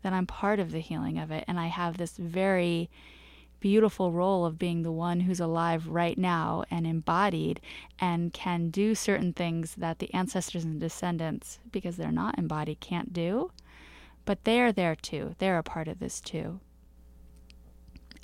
[0.03, 1.45] that I'm part of the healing of it.
[1.47, 2.89] And I have this very
[3.61, 7.61] beautiful role of being the one who's alive right now and embodied
[7.99, 13.13] and can do certain things that the ancestors and descendants, because they're not embodied, can't
[13.13, 13.51] do.
[14.25, 15.35] But they're there too.
[15.39, 16.61] They're a part of this too.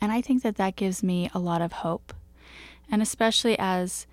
[0.00, 2.14] And I think that that gives me a lot of hope.
[2.90, 4.06] And especially as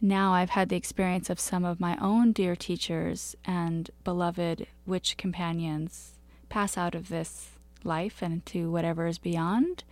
[0.00, 5.16] now I've had the experience of some of my own dear teachers and beloved witch
[5.16, 6.12] companions
[6.48, 7.50] pass out of this
[7.82, 9.84] life and into whatever is beyond.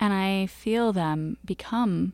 [0.00, 2.12] And I feel them become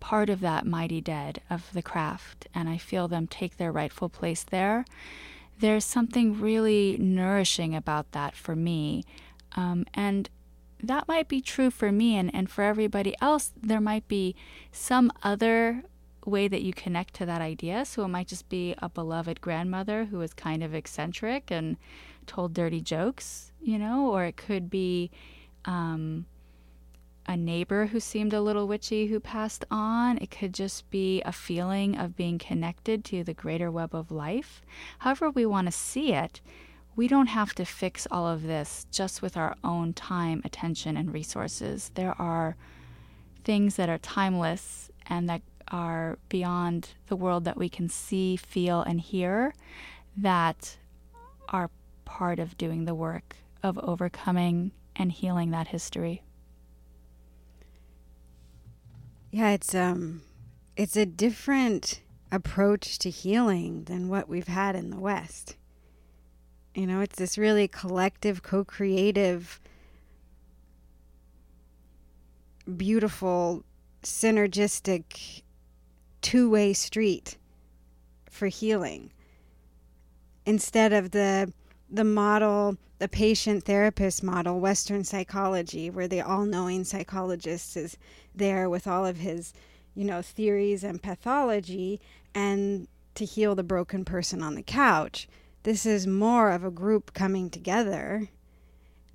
[0.00, 4.08] part of that mighty dead of the craft, and I feel them take their rightful
[4.08, 4.84] place there.
[5.58, 9.04] There's something really nourishing about that for me.
[9.54, 10.30] Um, and
[10.82, 14.34] that might be true for me and, and for everybody else there might be
[14.72, 15.82] some other
[16.24, 20.04] way that you connect to that idea so it might just be a beloved grandmother
[20.06, 21.76] who was kind of eccentric and
[22.26, 25.10] told dirty jokes you know or it could be
[25.64, 26.26] um,
[27.26, 30.18] a neighbor who seemed a little witchy who passed on.
[30.18, 34.62] It could just be a feeling of being connected to the greater web of life.
[34.98, 36.40] However, we want to see it,
[36.96, 41.14] we don't have to fix all of this just with our own time, attention, and
[41.14, 41.92] resources.
[41.94, 42.56] There are
[43.44, 48.82] things that are timeless and that are beyond the world that we can see, feel,
[48.82, 49.54] and hear
[50.16, 50.76] that
[51.48, 51.70] are
[52.04, 56.22] part of doing the work of overcoming and healing that history.
[59.30, 60.22] Yeah, it's um
[60.76, 62.00] it's a different
[62.32, 65.56] approach to healing than what we've had in the West.
[66.74, 69.60] You know, it's this really collective, co creative,
[72.76, 73.64] beautiful,
[74.02, 75.42] synergistic,
[76.20, 77.36] two way street
[78.30, 79.10] for healing.
[80.46, 81.52] Instead of the
[81.90, 87.96] the model, the patient therapist model, Western psychology, where the all knowing psychologist is
[88.34, 89.52] there with all of his,
[89.94, 92.00] you know, theories and pathology
[92.34, 95.28] and to heal the broken person on the couch.
[95.64, 98.28] This is more of a group coming together,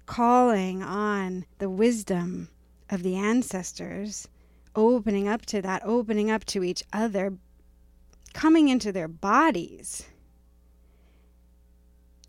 [0.06, 2.50] calling on the wisdom
[2.89, 4.28] of the ancestors,
[4.76, 7.38] opening up to that, opening up to each other,
[8.34, 10.08] coming into their bodies,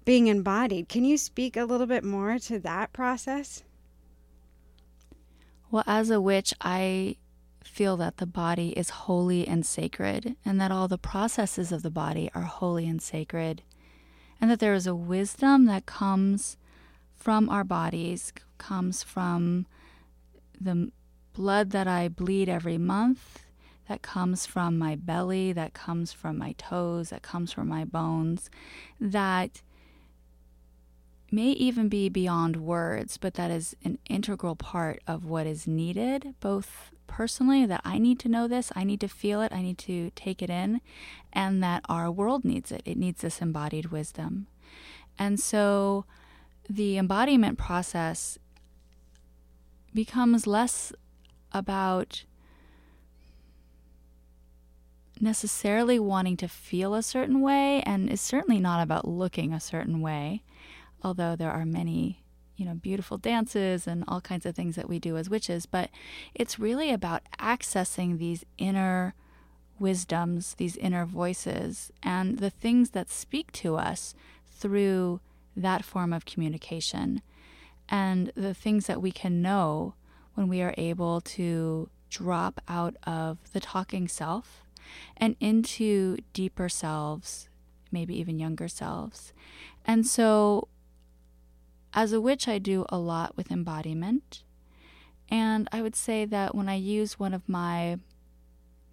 [0.04, 0.88] being embodied.
[0.88, 3.62] Can you speak a little bit more to that process?
[5.70, 7.16] Well, as a witch, I
[7.64, 11.90] feel that the body is holy and sacred, and that all the processes of the
[11.90, 13.62] body are holy and sacred
[14.40, 16.56] and that there is a wisdom that comes
[17.14, 19.66] from our bodies, comes from
[20.60, 20.90] the
[21.36, 23.44] blood that I bleed every month,
[23.88, 28.50] that comes from my belly, that comes from my toes, that comes from my bones,
[28.98, 29.60] that
[31.30, 36.34] may even be beyond words, but that is an integral part of what is needed,
[36.40, 39.78] both personally, that I need to know this, I need to feel it, I need
[39.78, 40.80] to take it in,
[41.34, 42.80] and that our world needs it.
[42.86, 44.46] It needs this embodied wisdom.
[45.18, 46.06] And so
[46.68, 48.38] the embodiment process
[49.92, 50.92] becomes less
[51.56, 52.24] about
[55.20, 60.00] necessarily wanting to feel a certain way and is certainly not about looking a certain
[60.00, 60.42] way,
[61.02, 62.22] although there are many,
[62.56, 65.90] you know, beautiful dances and all kinds of things that we do as witches, but
[66.34, 69.14] it's really about accessing these inner
[69.78, 74.14] wisdoms, these inner voices, and the things that speak to us
[74.46, 75.20] through
[75.56, 77.22] that form of communication,
[77.88, 79.94] and the things that we can know
[80.36, 84.62] when we are able to drop out of the talking self
[85.16, 87.48] and into deeper selves,
[87.90, 89.32] maybe even younger selves.
[89.84, 90.68] And so,
[91.92, 94.42] as a witch, I do a lot with embodiment.
[95.28, 97.98] And I would say that when I use one of my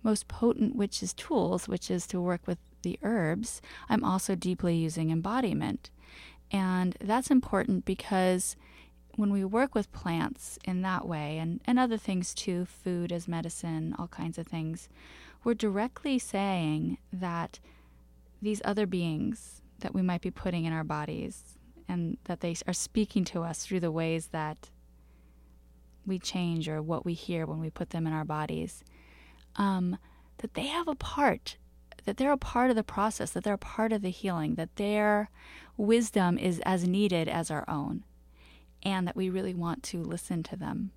[0.01, 5.11] most potent witch's tools, which is to work with the herbs, I'm also deeply using
[5.11, 5.89] embodiment.
[6.51, 8.55] And that's important because
[9.16, 13.28] when we work with plants in that way, and, and other things too, food as
[13.28, 14.89] medicine, all kinds of things,
[15.43, 17.59] we're directly saying that
[18.41, 21.57] these other beings that we might be putting in our bodies
[21.88, 24.70] and that they are speaking to us through the ways that
[26.05, 28.84] we change or what we hear when we put them in our bodies,
[29.55, 29.97] um,
[30.38, 31.57] that they have a part,
[32.05, 34.76] that they're a part of the process, that they're a part of the healing, that
[34.76, 35.30] their
[35.78, 38.03] wisdom is as needed as our own,
[38.84, 40.91] and that we really want to listen to them.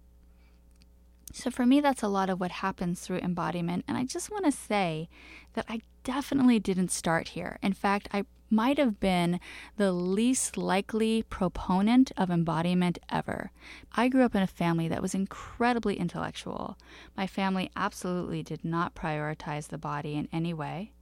[1.32, 3.84] So, for me, that's a lot of what happens through embodiment.
[3.86, 5.08] And I just want to say
[5.54, 7.58] that I definitely didn't start here.
[7.62, 9.40] In fact, I might have been
[9.76, 13.50] the least likely proponent of embodiment ever.
[13.92, 16.78] I grew up in a family that was incredibly intellectual.
[17.16, 20.92] My family absolutely did not prioritize the body in any way.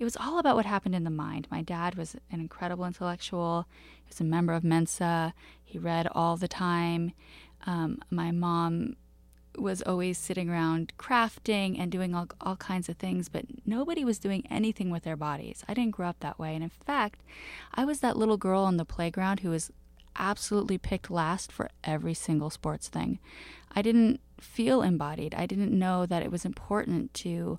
[0.00, 1.46] It was all about what happened in the mind.
[1.50, 3.66] My dad was an incredible intellectual.
[4.02, 5.34] He was a member of Mensa.
[5.62, 7.12] He read all the time.
[7.66, 8.96] Um, my mom
[9.58, 14.18] was always sitting around crafting and doing all, all kinds of things, but nobody was
[14.18, 15.64] doing anything with their bodies.
[15.68, 16.54] I didn't grow up that way.
[16.54, 17.20] And in fact,
[17.74, 19.70] I was that little girl on the playground who was
[20.16, 23.18] absolutely picked last for every single sports thing.
[23.76, 25.34] I didn't feel embodied.
[25.34, 27.58] I didn't know that it was important to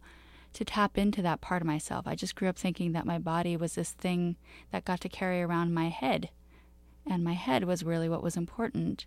[0.53, 2.07] to tap into that part of myself.
[2.07, 4.35] I just grew up thinking that my body was this thing
[4.71, 6.29] that got to carry around my head.
[7.07, 9.05] And my head was really what was important.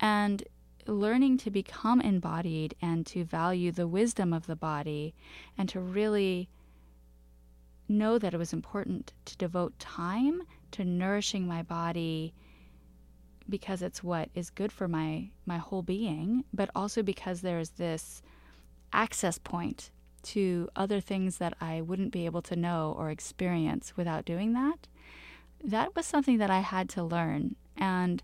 [0.00, 0.42] And
[0.86, 5.14] learning to become embodied and to value the wisdom of the body
[5.56, 6.48] and to really
[7.88, 12.32] know that it was important to devote time to nourishing my body
[13.48, 18.22] because it's what is good for my my whole being but also because there's this
[18.92, 19.90] access point
[20.22, 24.86] to other things that I wouldn't be able to know or experience without doing that
[25.62, 28.22] that was something that I had to learn and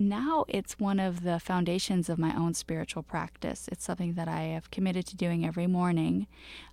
[0.00, 3.68] now it's one of the foundations of my own spiritual practice.
[3.70, 6.26] It's something that I have committed to doing every morning,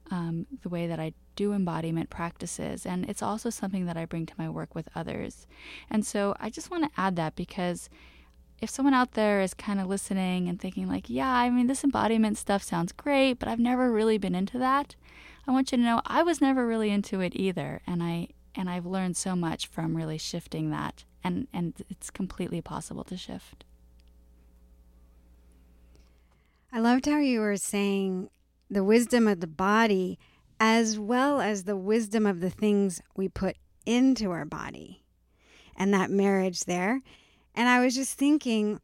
[0.10, 2.86] um, the way that I do embodiment practices.
[2.86, 5.46] And it's also something that I bring to my work with others.
[5.90, 7.90] And so I just want to add that because
[8.60, 11.84] if someone out there is kind of listening and thinking, like, yeah, I mean, this
[11.84, 14.96] embodiment stuff sounds great, but I've never really been into that,
[15.48, 17.82] I want you to know I was never really into it either.
[17.88, 22.62] And I and I've learned so much from really shifting that and and it's completely
[22.62, 23.64] possible to shift.
[26.72, 28.30] I loved how you were saying
[28.70, 30.20] the wisdom of the body
[30.60, 33.56] as well as the wisdom of the things we put
[33.86, 35.04] into our body
[35.78, 37.02] and that marriage there.
[37.58, 38.80] And I was just thinking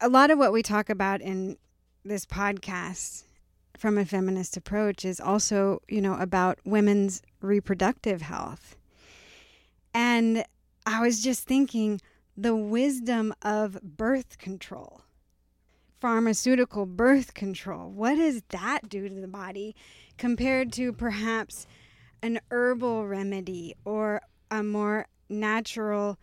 [0.00, 1.56] a lot of what we talk about in
[2.04, 3.22] this podcast
[3.78, 8.76] from a feminist approach is also, you know, about women's reproductive health.
[9.94, 10.44] And
[10.84, 12.00] I was just thinking
[12.36, 15.02] the wisdom of birth control,
[16.00, 17.90] pharmaceutical birth control.
[17.90, 19.76] What does that do to the body
[20.18, 21.64] compared to perhaps
[22.24, 26.18] an herbal remedy or a more natural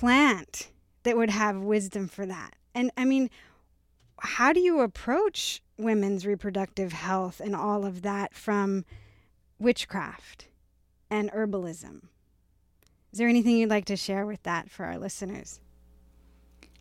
[0.00, 0.70] plant
[1.02, 2.56] that would have wisdom for that?
[2.74, 3.28] And I mean,
[4.18, 8.86] how do you approach women's reproductive health and all of that from
[9.58, 10.48] witchcraft
[11.10, 12.04] and herbalism?
[13.12, 15.60] Is there anything you'd like to share with that for our listeners?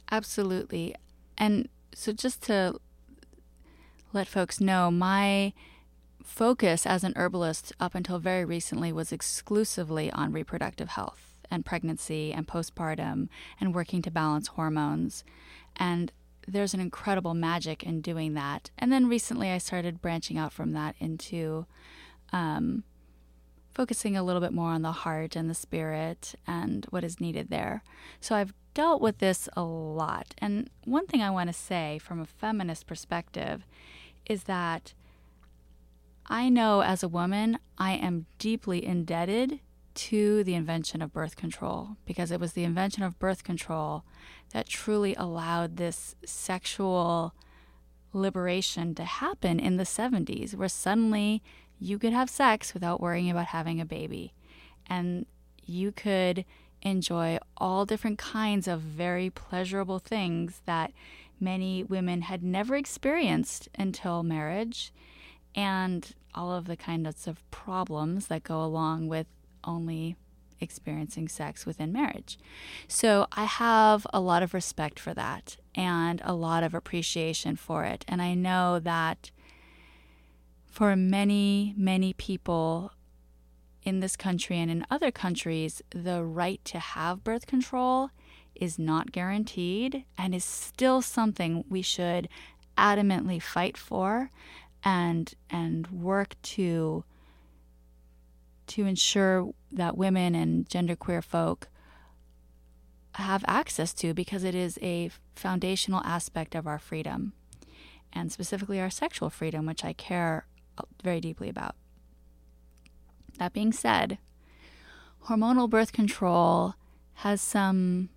[0.09, 0.95] Absolutely.
[1.37, 2.79] And so, just to
[4.13, 5.51] let folks know, my
[6.23, 12.31] focus as an herbalist up until very recently was exclusively on reproductive health and pregnancy
[12.33, 13.27] and postpartum
[13.59, 15.23] and working to balance hormones.
[15.75, 16.11] And
[16.47, 18.71] there's an incredible magic in doing that.
[18.77, 21.65] And then recently I started branching out from that into
[22.31, 22.83] um,
[23.73, 27.49] focusing a little bit more on the heart and the spirit and what is needed
[27.49, 27.83] there.
[28.19, 30.33] So I've dealt with this a lot.
[30.37, 33.65] And one thing I want to say from a feminist perspective
[34.25, 34.93] is that
[36.27, 39.59] I know as a woman, I am deeply indebted
[39.99, 44.05] to the invention of birth control because it was the invention of birth control
[44.53, 47.35] that truly allowed this sexual
[48.13, 51.43] liberation to happen in the 70s, where suddenly
[51.81, 54.33] you could have sex without worrying about having a baby.
[54.87, 55.25] And
[55.65, 56.45] you could
[56.81, 60.93] enjoy all different kinds of very pleasurable things that
[61.41, 64.93] many women had never experienced until marriage,
[65.53, 69.27] and all of the kinds of problems that go along with
[69.69, 70.15] only
[70.61, 72.37] experiencing sex within marriage.
[72.87, 77.85] So I have a lot of respect for that and a lot of appreciation for
[77.85, 78.03] it.
[78.07, 79.31] And I know that
[80.65, 82.91] for many, many people
[83.83, 88.09] in this country and in other countries, the right to have birth control
[88.55, 92.27] is not guaranteed and is still something we should
[92.77, 94.29] adamantly fight for
[94.83, 97.03] and and work to
[98.69, 101.69] to ensure that women and genderqueer folk
[103.15, 107.33] have access to because it is a foundational aspect of our freedom
[108.13, 110.45] and specifically our sexual freedom, which I care
[111.03, 111.75] very deeply about.
[113.37, 114.17] That being said,
[115.25, 116.75] hormonal birth control
[117.15, 118.09] has some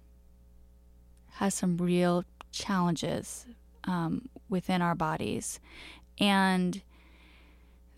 [1.37, 3.47] has some real challenges
[3.85, 5.61] um, within our bodies,
[6.19, 6.83] and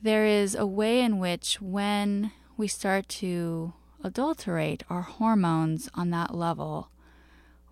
[0.00, 6.34] there is a way in which when we start to adulterate our hormones on that
[6.34, 6.90] level,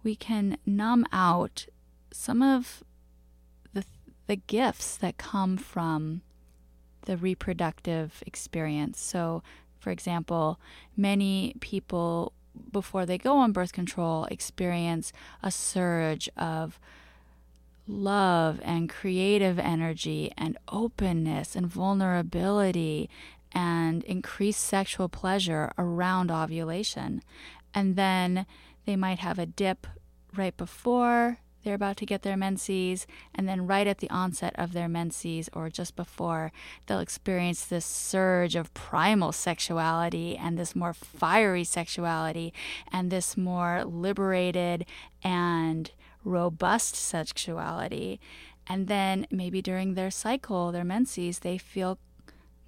[0.02, 1.66] we can numb out
[2.12, 2.82] some of
[3.72, 3.84] the,
[4.26, 6.22] the gifts that come from
[7.02, 9.00] the reproductive experience.
[9.00, 9.42] So,
[9.78, 10.60] for example,
[10.96, 12.32] many people
[12.70, 15.12] before they go on birth control experience
[15.42, 16.78] a surge of
[17.88, 23.10] love and creative energy and openness and vulnerability
[23.52, 27.22] and increased sexual pleasure around ovulation.
[27.74, 28.46] And then
[28.86, 29.86] they might have a dip
[30.34, 34.72] right before they're about to get their menses, and then right at the onset of
[34.72, 36.50] their menses or just before,
[36.86, 42.52] they'll experience this surge of primal sexuality and this more fiery sexuality
[42.90, 44.84] and this more liberated
[45.22, 45.92] and
[46.24, 48.20] robust sexuality.
[48.66, 51.98] And then maybe during their cycle, their menses, they feel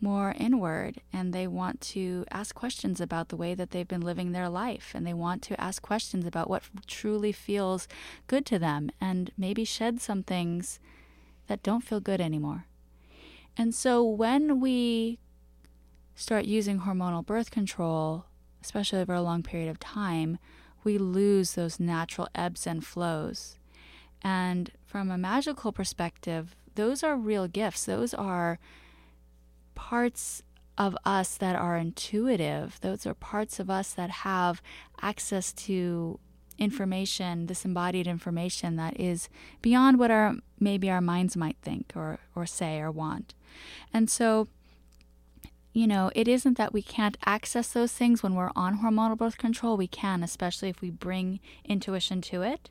[0.04, 4.32] more inward and they want to ask questions about the way that they've been living
[4.32, 7.88] their life and they want to ask questions about what truly feels
[8.26, 10.78] good to them and maybe shed some things
[11.46, 12.66] that don't feel good anymore.
[13.56, 15.18] And so when we
[16.14, 18.26] start using hormonal birth control,
[18.62, 20.38] especially over a long period of time,
[20.84, 23.56] we lose those natural ebbs and flows.
[24.20, 27.86] And from a magical perspective, those are real gifts.
[27.86, 28.58] Those are
[29.74, 30.42] parts
[30.76, 32.80] of us that are intuitive.
[32.80, 34.60] Those are parts of us that have
[35.00, 36.18] access to
[36.58, 39.28] information, this embodied information that is
[39.60, 43.34] beyond what our maybe our minds might think or or say or want.
[43.92, 44.48] And so
[45.72, 49.36] you know, it isn't that we can't access those things when we're on hormonal birth
[49.36, 49.76] control.
[49.76, 52.70] We can, especially if we bring intuition to it.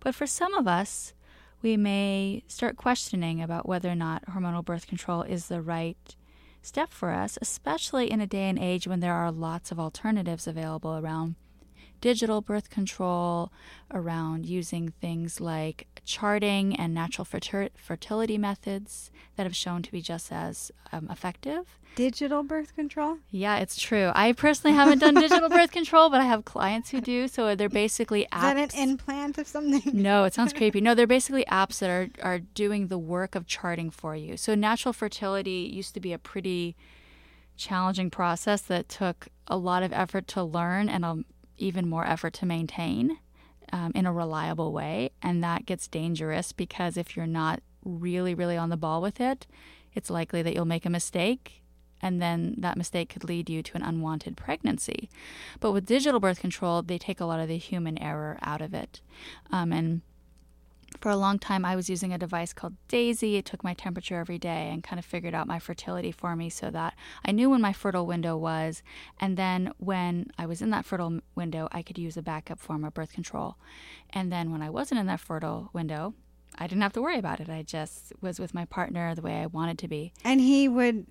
[0.00, 1.14] But for some of us,
[1.62, 6.14] we may start questioning about whether or not hormonal birth control is the right
[6.62, 10.46] step for us, especially in a day and age when there are lots of alternatives
[10.46, 11.34] available around
[12.02, 13.50] digital birth control,
[13.90, 20.30] around using things like charting and natural fertility methods that have shown to be just
[20.30, 21.78] as um, effective.
[21.94, 23.18] Digital birth control?
[23.30, 24.10] Yeah, it's true.
[24.14, 27.28] I personally haven't done digital birth control, but I have clients who do.
[27.28, 28.36] So they're basically apps.
[28.36, 29.82] Is that an implant of something?
[30.02, 30.80] No, it sounds creepy.
[30.80, 34.36] No, they're basically apps that are, are doing the work of charting for you.
[34.36, 36.74] So natural fertility used to be a pretty
[37.56, 41.24] challenging process that took a lot of effort to learn and a
[41.62, 43.18] even more effort to maintain
[43.72, 45.10] um, in a reliable way.
[45.22, 49.46] And that gets dangerous because if you're not really, really on the ball with it,
[49.94, 51.62] it's likely that you'll make a mistake.
[52.00, 55.08] And then that mistake could lead you to an unwanted pregnancy.
[55.60, 58.74] But with digital birth control, they take a lot of the human error out of
[58.74, 59.00] it.
[59.52, 60.02] Um, and
[61.00, 63.36] for a long time, I was using a device called Daysy.
[63.36, 66.50] It took my temperature every day and kind of figured out my fertility for me
[66.50, 68.82] so that I knew when my fertile window was.
[69.20, 72.84] And then when I was in that fertile window, I could use a backup form
[72.84, 73.56] of birth control.
[74.10, 76.14] And then when I wasn't in that fertile window,
[76.58, 77.48] I didn't have to worry about it.
[77.48, 80.12] I just was with my partner the way I wanted to be.
[80.24, 81.06] And he would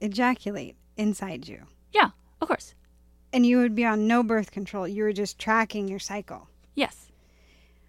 [0.00, 1.62] ejaculate inside you.
[1.92, 2.10] Yeah,
[2.40, 2.74] of course.
[3.32, 4.86] And you would be on no birth control.
[4.86, 6.48] You were just tracking your cycle.
[6.74, 7.03] Yes.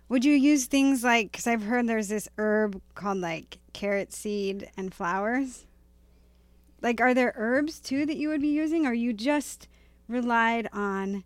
[0.08, 4.70] Would you use things like, because I've heard there's this herb called like carrot seed
[4.78, 5.66] and flowers?
[6.82, 9.68] Like, are there herbs too that you would be using, or you just
[10.08, 11.24] relied on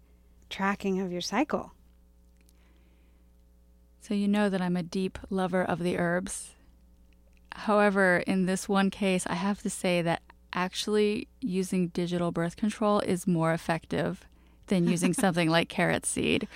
[0.49, 1.73] tracking of your cycle?
[3.99, 6.51] So, you know that I'm a deep lover of the herbs.
[7.53, 10.21] However, in this one case, I have to say that
[10.53, 14.25] actually using digital birth control is more effective
[14.67, 16.47] than using something like carrot seed,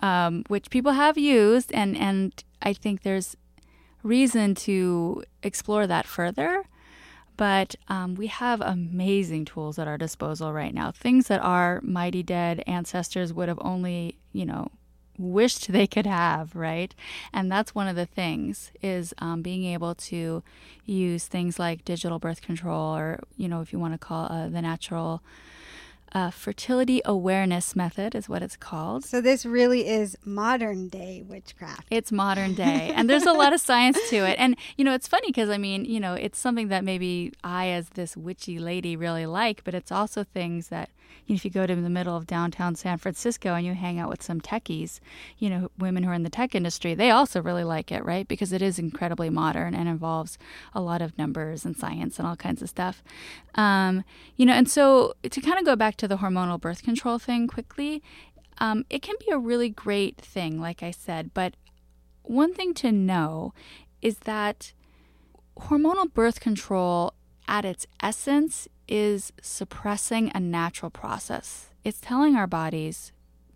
[0.00, 3.36] um, which people have used, and and I think there's
[4.02, 6.64] reason to explore that further.
[7.36, 10.90] But um, we have amazing tools at our disposal right now.
[10.90, 14.70] Things that our mighty dead ancestors would have only, you know,
[15.18, 16.94] wished they could have, right?
[17.32, 20.42] And that's one of the things is um, being able to
[20.84, 24.48] use things like digital birth control, or you know, if you want to call uh,
[24.48, 25.22] the natural
[26.12, 29.04] uh, fertility awareness method is what it's called.
[29.04, 31.86] So this really is modern day witchcraft.
[31.90, 34.36] It's modern day, and there's a lot of science to it.
[34.38, 37.68] And you know, it's funny because I mean, you know, it's something that maybe I,
[37.68, 40.90] as this witchy lady, really like, but it's also things that
[41.28, 44.22] if you go to the middle of downtown San Francisco and you hang out with
[44.22, 45.00] some techies,
[45.38, 48.26] you know, women who are in the tech industry, they also really like it, right?
[48.28, 50.38] Because it is incredibly modern and involves
[50.72, 53.02] a lot of numbers and science and all kinds of stuff.
[53.54, 54.04] Um,
[54.36, 57.48] you know, and so to kind of go back to the hormonal birth control thing
[57.48, 58.02] quickly,
[58.58, 61.54] um, it can be a really great thing, like I said, but
[62.22, 63.52] one thing to know
[64.02, 64.72] is that
[65.58, 67.14] hormonal birth control
[67.48, 71.70] at its essence is suppressing a natural process.
[71.84, 73.12] It's telling our bodies,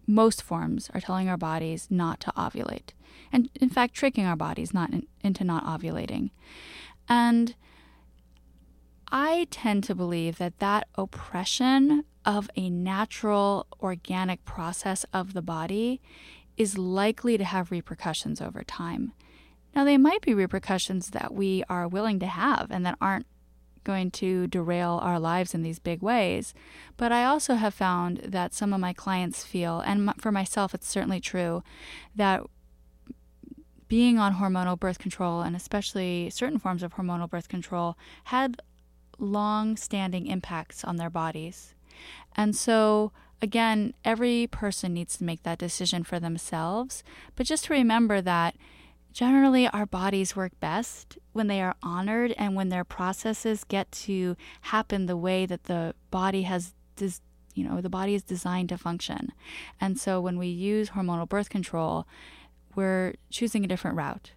[0.06, 2.90] most forms are telling our bodies not to ovulate.
[3.32, 6.30] And in fact, tricking our bodies not in, into not ovulating.
[7.08, 7.54] And
[9.12, 16.00] I tend to believe that that oppression of a natural organic process of the body
[16.56, 19.12] is likely to have repercussions over time.
[19.74, 23.26] Now, they might be repercussions that we are willing to have and that aren't
[23.84, 26.54] going to derail our lives in these big ways.
[26.96, 30.88] But I also have found that some of my clients feel, and for myself, it's
[30.88, 31.62] certainly true,
[32.14, 32.42] that
[33.88, 38.60] being on hormonal birth control, and especially certain forms of hormonal birth control, had
[39.18, 41.74] long standing impacts on their bodies.
[42.36, 43.12] And so,
[43.42, 47.02] again, every person needs to make that decision for themselves.
[47.36, 48.54] But just to remember that
[49.12, 54.36] generally our bodies work best when they are honored and when their processes get to
[54.62, 57.20] happen the way that the body has des-
[57.54, 59.32] you know the body is designed to function.
[59.80, 62.06] And so when we use hormonal birth control
[62.74, 64.32] we're choosing a different route.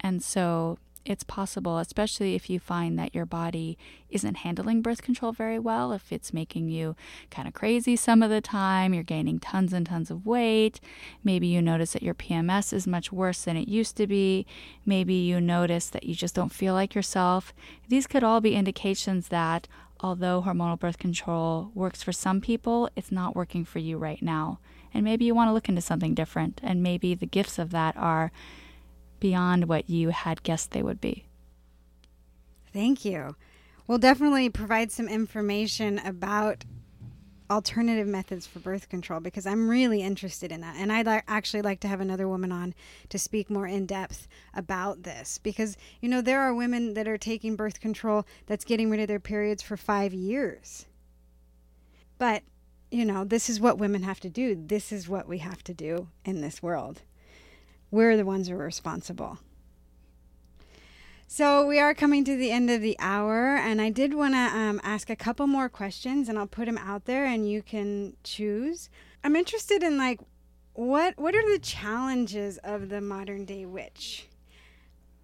[0.00, 3.76] And so it's possible, especially if you find that your body
[4.08, 6.96] isn't handling birth control very well, if it's making you
[7.30, 10.80] kind of crazy some of the time, you're gaining tons and tons of weight,
[11.22, 14.46] maybe you notice that your PMS is much worse than it used to be,
[14.86, 17.52] maybe you notice that you just don't feel like yourself.
[17.88, 19.68] These could all be indications that
[20.00, 24.58] although hormonal birth control works for some people, it's not working for you right now.
[24.92, 27.96] And maybe you want to look into something different, and maybe the gifts of that
[27.96, 28.30] are
[29.24, 31.24] beyond what you had guessed they would be.
[32.74, 33.34] Thank you.
[33.86, 36.62] We'll definitely provide some information about
[37.50, 40.76] alternative methods for birth control because I'm really interested in that.
[40.76, 42.74] And I'd li- actually like to have another woman on
[43.08, 47.16] to speak more in depth about this because, you know, there are women that are
[47.16, 50.84] taking birth control that's getting rid of their periods for five years.
[52.18, 52.42] But,
[52.90, 54.54] you know, this is what women have to do.
[54.54, 57.00] This is what we have to do in this world
[57.94, 59.38] we're the ones who are responsible.
[61.28, 64.38] So we are coming to the end of the hour, and I did want to
[64.38, 68.16] um, ask a couple more questions, and I'll put them out there, and you can
[68.24, 68.90] choose.
[69.22, 70.20] I'm interested in like,
[70.74, 74.26] what what are the challenges of the modern day witch?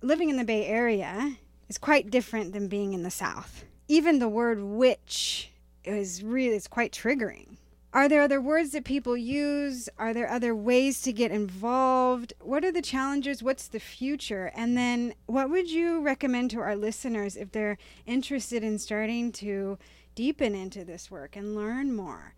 [0.01, 1.37] Living in the Bay Area
[1.69, 3.65] is quite different than being in the South.
[3.89, 5.51] Even the word witch
[5.85, 7.57] is really it's quite triggering.
[7.93, 9.89] Are there other words that people use?
[9.99, 12.33] Are there other ways to get involved?
[12.41, 13.43] What are the challenges?
[13.43, 14.53] What's the future?
[14.55, 19.77] And then, what would you recommend to our listeners if they're interested in starting to
[20.15, 22.35] deepen into this work and learn more?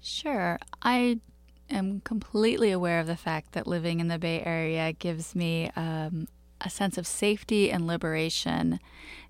[0.00, 0.58] Sure.
[0.80, 1.20] I
[1.68, 6.26] am completely aware of the fact that living in the Bay Area gives me um,
[6.62, 8.80] a sense of safety and liberation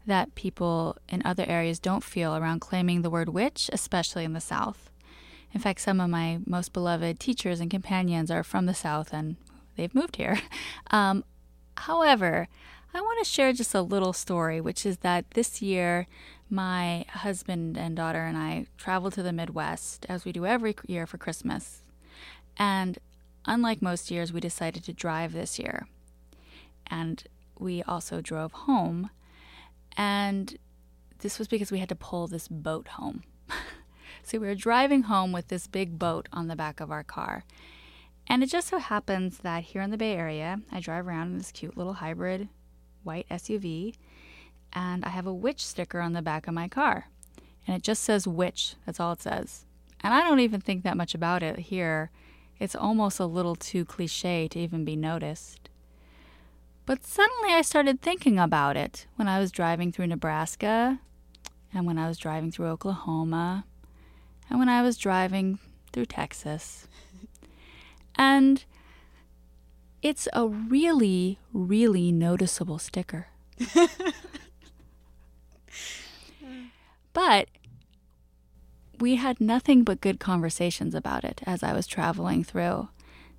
[0.07, 4.41] that people in other areas don't feel around claiming the word witch, especially in the
[4.41, 4.91] South.
[5.57, 9.37] In fact, some of my most beloved teachers and companions are from the South and
[9.75, 10.39] they've moved here.
[10.91, 11.25] Um,
[11.79, 12.47] however,
[12.93, 16.09] I want to share just a little story, which is that this year
[16.51, 21.07] my husband and daughter and I traveled to the Midwest as we do every year
[21.07, 21.83] for Christmas.
[22.59, 22.99] And
[23.47, 25.87] unlike most years, we decided to drive this year.
[26.87, 27.25] And
[27.59, 29.09] we also drove home.
[29.97, 30.59] And
[31.21, 33.23] this was because we had to pull this boat home.
[34.27, 37.45] so we were driving home with this big boat on the back of our car.
[38.27, 41.39] And it just so happens that here in the Bay Area, I drive around in
[41.39, 42.49] this cute little hybrid
[43.05, 43.95] white SUV,
[44.73, 47.07] and I have a witch sticker on the back of my car.
[47.69, 49.65] And it just says witch, that's all it says.
[50.01, 52.11] And I don't even think that much about it here.
[52.59, 55.69] It's almost a little too cliche to even be noticed.
[56.85, 60.99] But suddenly I started thinking about it when I was driving through Nebraska,
[61.73, 63.67] and when I was driving through Oklahoma,
[64.49, 65.59] and when I was driving
[65.93, 66.89] through Texas.
[68.17, 68.65] And
[70.03, 73.27] it's a really, really noticeable sticker.
[77.13, 77.49] but
[78.99, 82.89] we had nothing but good conversations about it as I was traveling through.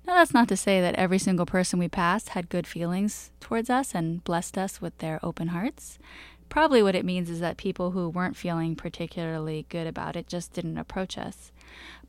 [0.06, 3.68] Now, that's not to say that every single person we passed had good feelings towards
[3.68, 5.98] us and blessed us with their open hearts.
[6.48, 10.52] Probably what it means is that people who weren't feeling particularly good about it just
[10.52, 11.52] didn't approach us.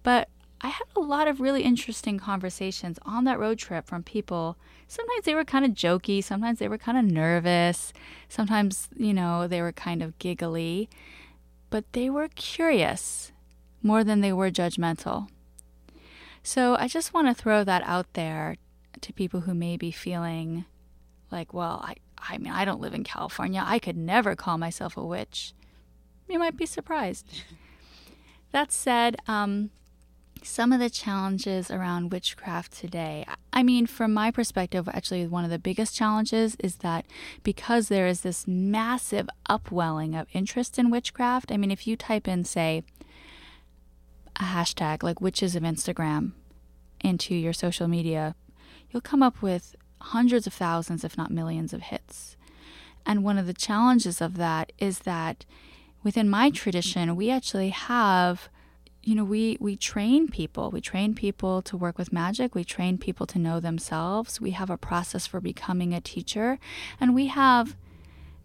[0.02, 0.30] But
[0.62, 4.58] I had a lot of really interesting conversations on that road trip from people.
[4.88, 7.94] Sometimes they were kind of jokey, sometimes they were kind of nervous,
[8.28, 10.90] sometimes, you know, they were kind of giggly,
[11.70, 13.32] but they were curious
[13.82, 15.30] more than they were judgmental.
[16.44, 18.58] So I just want to throw that out there
[19.02, 20.66] to people who may be feeling
[21.32, 21.96] like, well, I,
[22.28, 23.64] I mean, I don't live in California.
[23.66, 25.54] I could never call myself a witch.
[26.28, 27.44] You might be surprised.
[28.52, 29.72] that said, um,
[30.44, 33.26] some of the challenges around witchcraft today.
[33.52, 37.06] I mean, from my perspective, actually, one of the biggest challenges is that
[37.44, 42.28] because there is this massive upwelling of interest in witchcraft, I mean, if you type
[42.28, 42.84] in, say,
[44.36, 46.32] a hashtag like witches of Instagram
[47.02, 48.36] into your social media,
[48.90, 52.36] you'll come up with hundreds of thousands, if not millions, of hits.
[53.06, 55.46] And one of the challenges of that is that
[56.04, 58.50] within my tradition, we actually have
[59.02, 60.72] you know we we train people.
[60.72, 62.54] We train people to work with magic.
[62.54, 64.42] We train people to know themselves.
[64.42, 66.60] We have a process for becoming a teacher.
[67.00, 67.76] And we have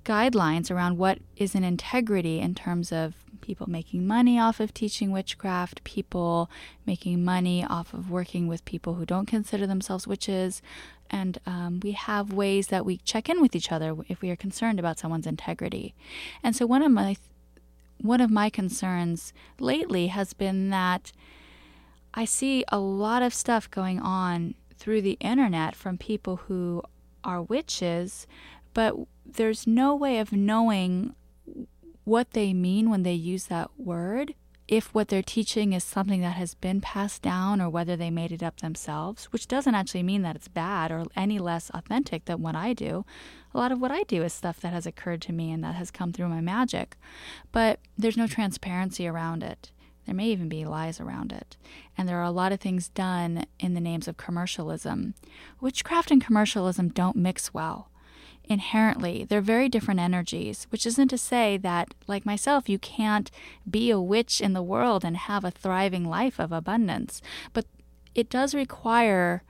[0.05, 5.11] guidelines around what is an integrity in terms of people making money off of teaching
[5.11, 6.51] witchcraft people
[6.87, 10.63] making money off of working with people who don't consider themselves witches
[11.11, 14.37] and um, we have ways that we check in with each other if we are
[14.37, 15.95] concerned about someone's integrity.
[16.43, 17.17] And so one of my
[18.01, 21.13] one of my concerns lately has been that
[22.13, 26.83] I see a lot of stuff going on through the internet from people who
[27.23, 28.27] are witches,
[28.75, 28.95] but
[29.25, 31.15] there's no way of knowing
[32.05, 34.35] what they mean when they use that word
[34.67, 38.33] if what they're teaching is something that has been passed down or whether they made
[38.33, 42.41] it up themselves, which doesn't actually mean that it's bad or any less authentic than
[42.41, 43.05] what I do.
[43.53, 45.75] A lot of what I do is stuff that has occurred to me and that
[45.75, 46.97] has come through my magic,
[47.53, 49.71] but there's no transparency around it.
[50.07, 51.57] There may even be lies around it.
[51.97, 55.15] And there are a lot of things done in the names of commercialism.
[55.61, 57.89] Witchcraft and commercialism don't mix well
[58.49, 59.25] inherently.
[59.25, 63.31] They're very different energies, which isn't to say that, like myself, you can't
[63.69, 67.23] be a witch in the world and have a thriving life of abundance.
[67.53, 67.67] But
[68.15, 69.43] it does require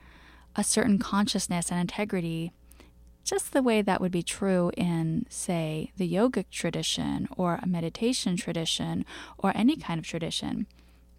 [0.56, 2.52] a certain consciousness and integrity,
[3.24, 8.36] just the way that would be true in, say, the yogic tradition or a meditation
[8.36, 9.04] tradition
[9.38, 10.66] or any kind of tradition.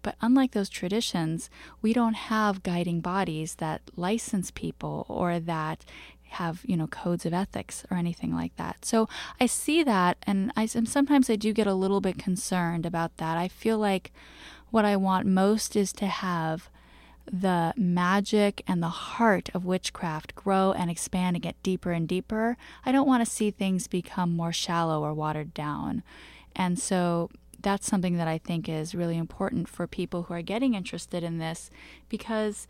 [0.02, 1.50] But unlike those traditions,
[1.82, 5.84] we don't have guiding bodies that license people or that
[6.30, 8.84] have you know codes of ethics or anything like that.
[8.84, 9.08] So
[9.40, 13.16] i see that and i and sometimes i do get a little bit concerned about
[13.18, 13.36] that.
[13.36, 14.12] I feel like
[14.70, 16.68] what i want most is to have
[17.30, 22.56] the magic and the heart of witchcraft grow and expand and get deeper and deeper.
[22.84, 26.04] I don't want to see things become more shallow or watered down.
[26.54, 30.74] And so that's something that i think is really important for people who are getting
[30.74, 31.70] interested in this
[32.08, 32.68] because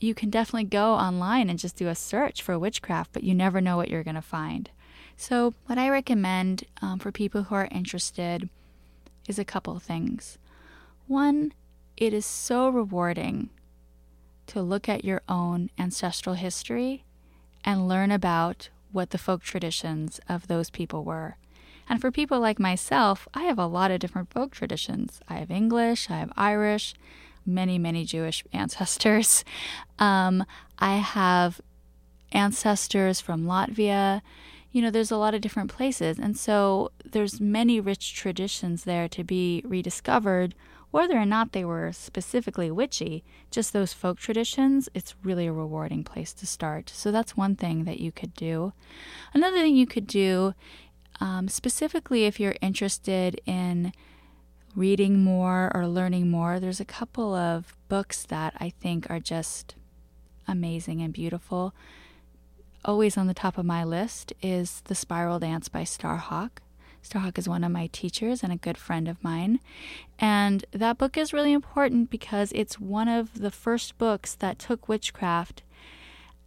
[0.00, 3.60] you can definitely go online and just do a search for witchcraft, but you never
[3.60, 4.70] know what you're going to find.
[5.16, 8.48] So, what I recommend um, for people who are interested
[9.26, 10.38] is a couple things.
[11.06, 11.52] One,
[11.96, 13.50] it is so rewarding
[14.46, 17.04] to look at your own ancestral history
[17.64, 21.36] and learn about what the folk traditions of those people were.
[21.88, 25.20] And for people like myself, I have a lot of different folk traditions.
[25.28, 26.94] I have English, I have Irish,
[27.48, 29.44] many, many Jewish ancestors.
[29.98, 30.44] Um,
[30.78, 31.60] I have
[32.30, 34.20] ancestors from Latvia.
[34.70, 36.18] You know, there's a lot of different places.
[36.18, 40.54] And so there's many rich traditions there to be rediscovered,
[40.90, 46.04] whether or not they were specifically witchy, just those folk traditions, it's really a rewarding
[46.04, 46.90] place to start.
[46.94, 48.72] So that's one thing that you could do.
[49.34, 50.54] Another thing you could do
[51.20, 53.92] Um, specifically, if you're interested in
[54.74, 59.74] reading more or learning more, there's a couple of books that I think are just
[60.46, 61.74] amazing and beautiful.
[62.84, 66.50] Always on the top of my list is The Spiral Dance by Starhawk.
[67.02, 69.60] Starhawk is one of my teachers and a good friend of mine.
[70.18, 74.88] And that book is really important because it's one of the first books that took
[74.88, 75.62] witchcraft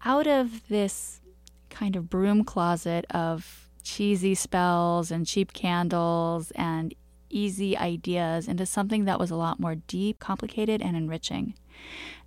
[0.04, 1.22] out of this
[1.70, 6.94] kind of broom closet of cheesy spells and cheap candles and
[7.32, 11.56] easy ideas into something that was a lot more deep, complicated, and enriching.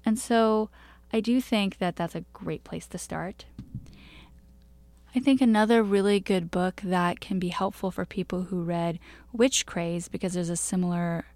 [0.05, 0.71] And so
[1.13, 3.47] I do think that that's a great place to start.
[5.17, 8.99] I think another really good book that can be helpful for people who read
[9.33, 11.27] Witch Craze, because there's a similar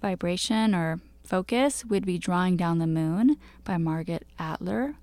[0.00, 4.96] vibration or focus, would be Drawing Down the Moon by Margot Adler.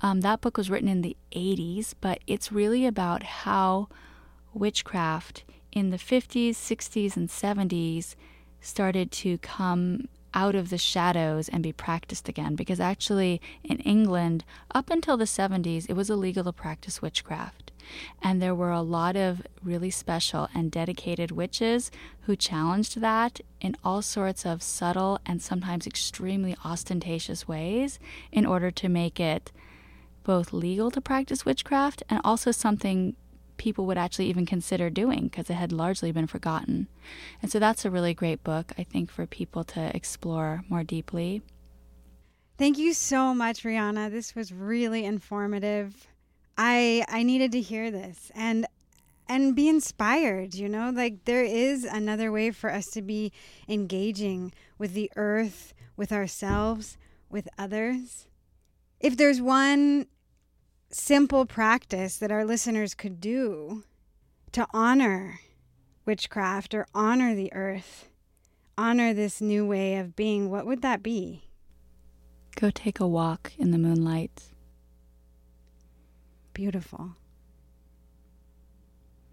[0.00, 3.88] Um, that book was written in the 80s, but it's really about how
[4.54, 5.44] witchcraft
[5.78, 8.16] in the 50s, 60s, and 70s
[8.60, 12.54] started to come out of the shadows and be practiced again.
[12.54, 17.72] Because actually, in England, up until the 70s, it was illegal to practice witchcraft.
[18.22, 21.90] And there were a lot of really special and dedicated witches
[22.22, 27.98] who challenged that in all sorts of subtle and sometimes extremely ostentatious ways
[28.30, 29.50] in order to make it
[30.24, 33.16] both legal to practice witchcraft and also something
[33.58, 36.88] people would actually even consider doing because it had largely been forgotten.
[37.42, 41.42] And so that's a really great book, I think, for people to explore more deeply.
[42.56, 44.10] Thank you so much, Rihanna.
[44.10, 46.08] This was really informative.
[46.56, 48.66] I I needed to hear this and
[49.28, 50.90] and be inspired, you know?
[50.90, 53.32] Like there is another way for us to be
[53.68, 56.96] engaging with the earth, with ourselves,
[57.28, 58.26] with others.
[59.00, 60.06] If there's one
[60.90, 63.84] simple practice that our listeners could do
[64.52, 65.40] to honor
[66.04, 68.08] witchcraft or honor the earth,
[68.78, 71.44] honor this new way of being, what would that be?
[72.56, 74.44] Go take a walk in the moonlight.
[76.54, 77.12] Beautiful.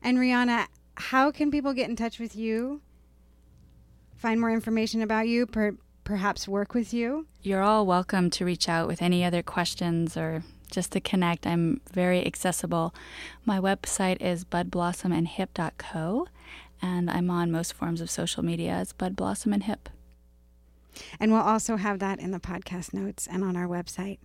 [0.01, 2.81] And Rihanna, how can people get in touch with you?
[4.15, 7.25] Find more information about you, per- perhaps work with you?
[7.41, 11.45] You're all welcome to reach out with any other questions or just to connect.
[11.45, 12.93] I'm very accessible.
[13.45, 16.27] My website is budblossomandhip.co,
[16.81, 19.89] and I'm on most forms of social media as Bud Blossom and Hip.
[21.19, 24.19] And we'll also have that in the podcast notes and on our website.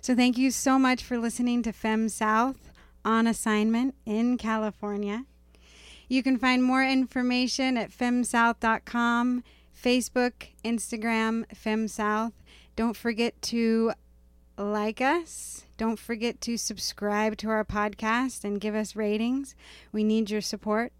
[0.00, 2.70] So thank you so much for listening to Fem South
[3.04, 5.24] on assignment in California.
[6.08, 9.42] You can find more information at femsouth.com,
[9.76, 10.32] Facebook,
[10.64, 12.32] Instagram, FemSouth.
[12.76, 13.92] Don't forget to
[14.56, 15.64] like us.
[15.76, 19.54] Don't forget to subscribe to our podcast and give us ratings.
[19.92, 20.92] We need your support.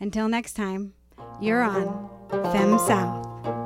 [0.00, 0.94] Until next time,
[1.40, 3.61] you're on Fem South.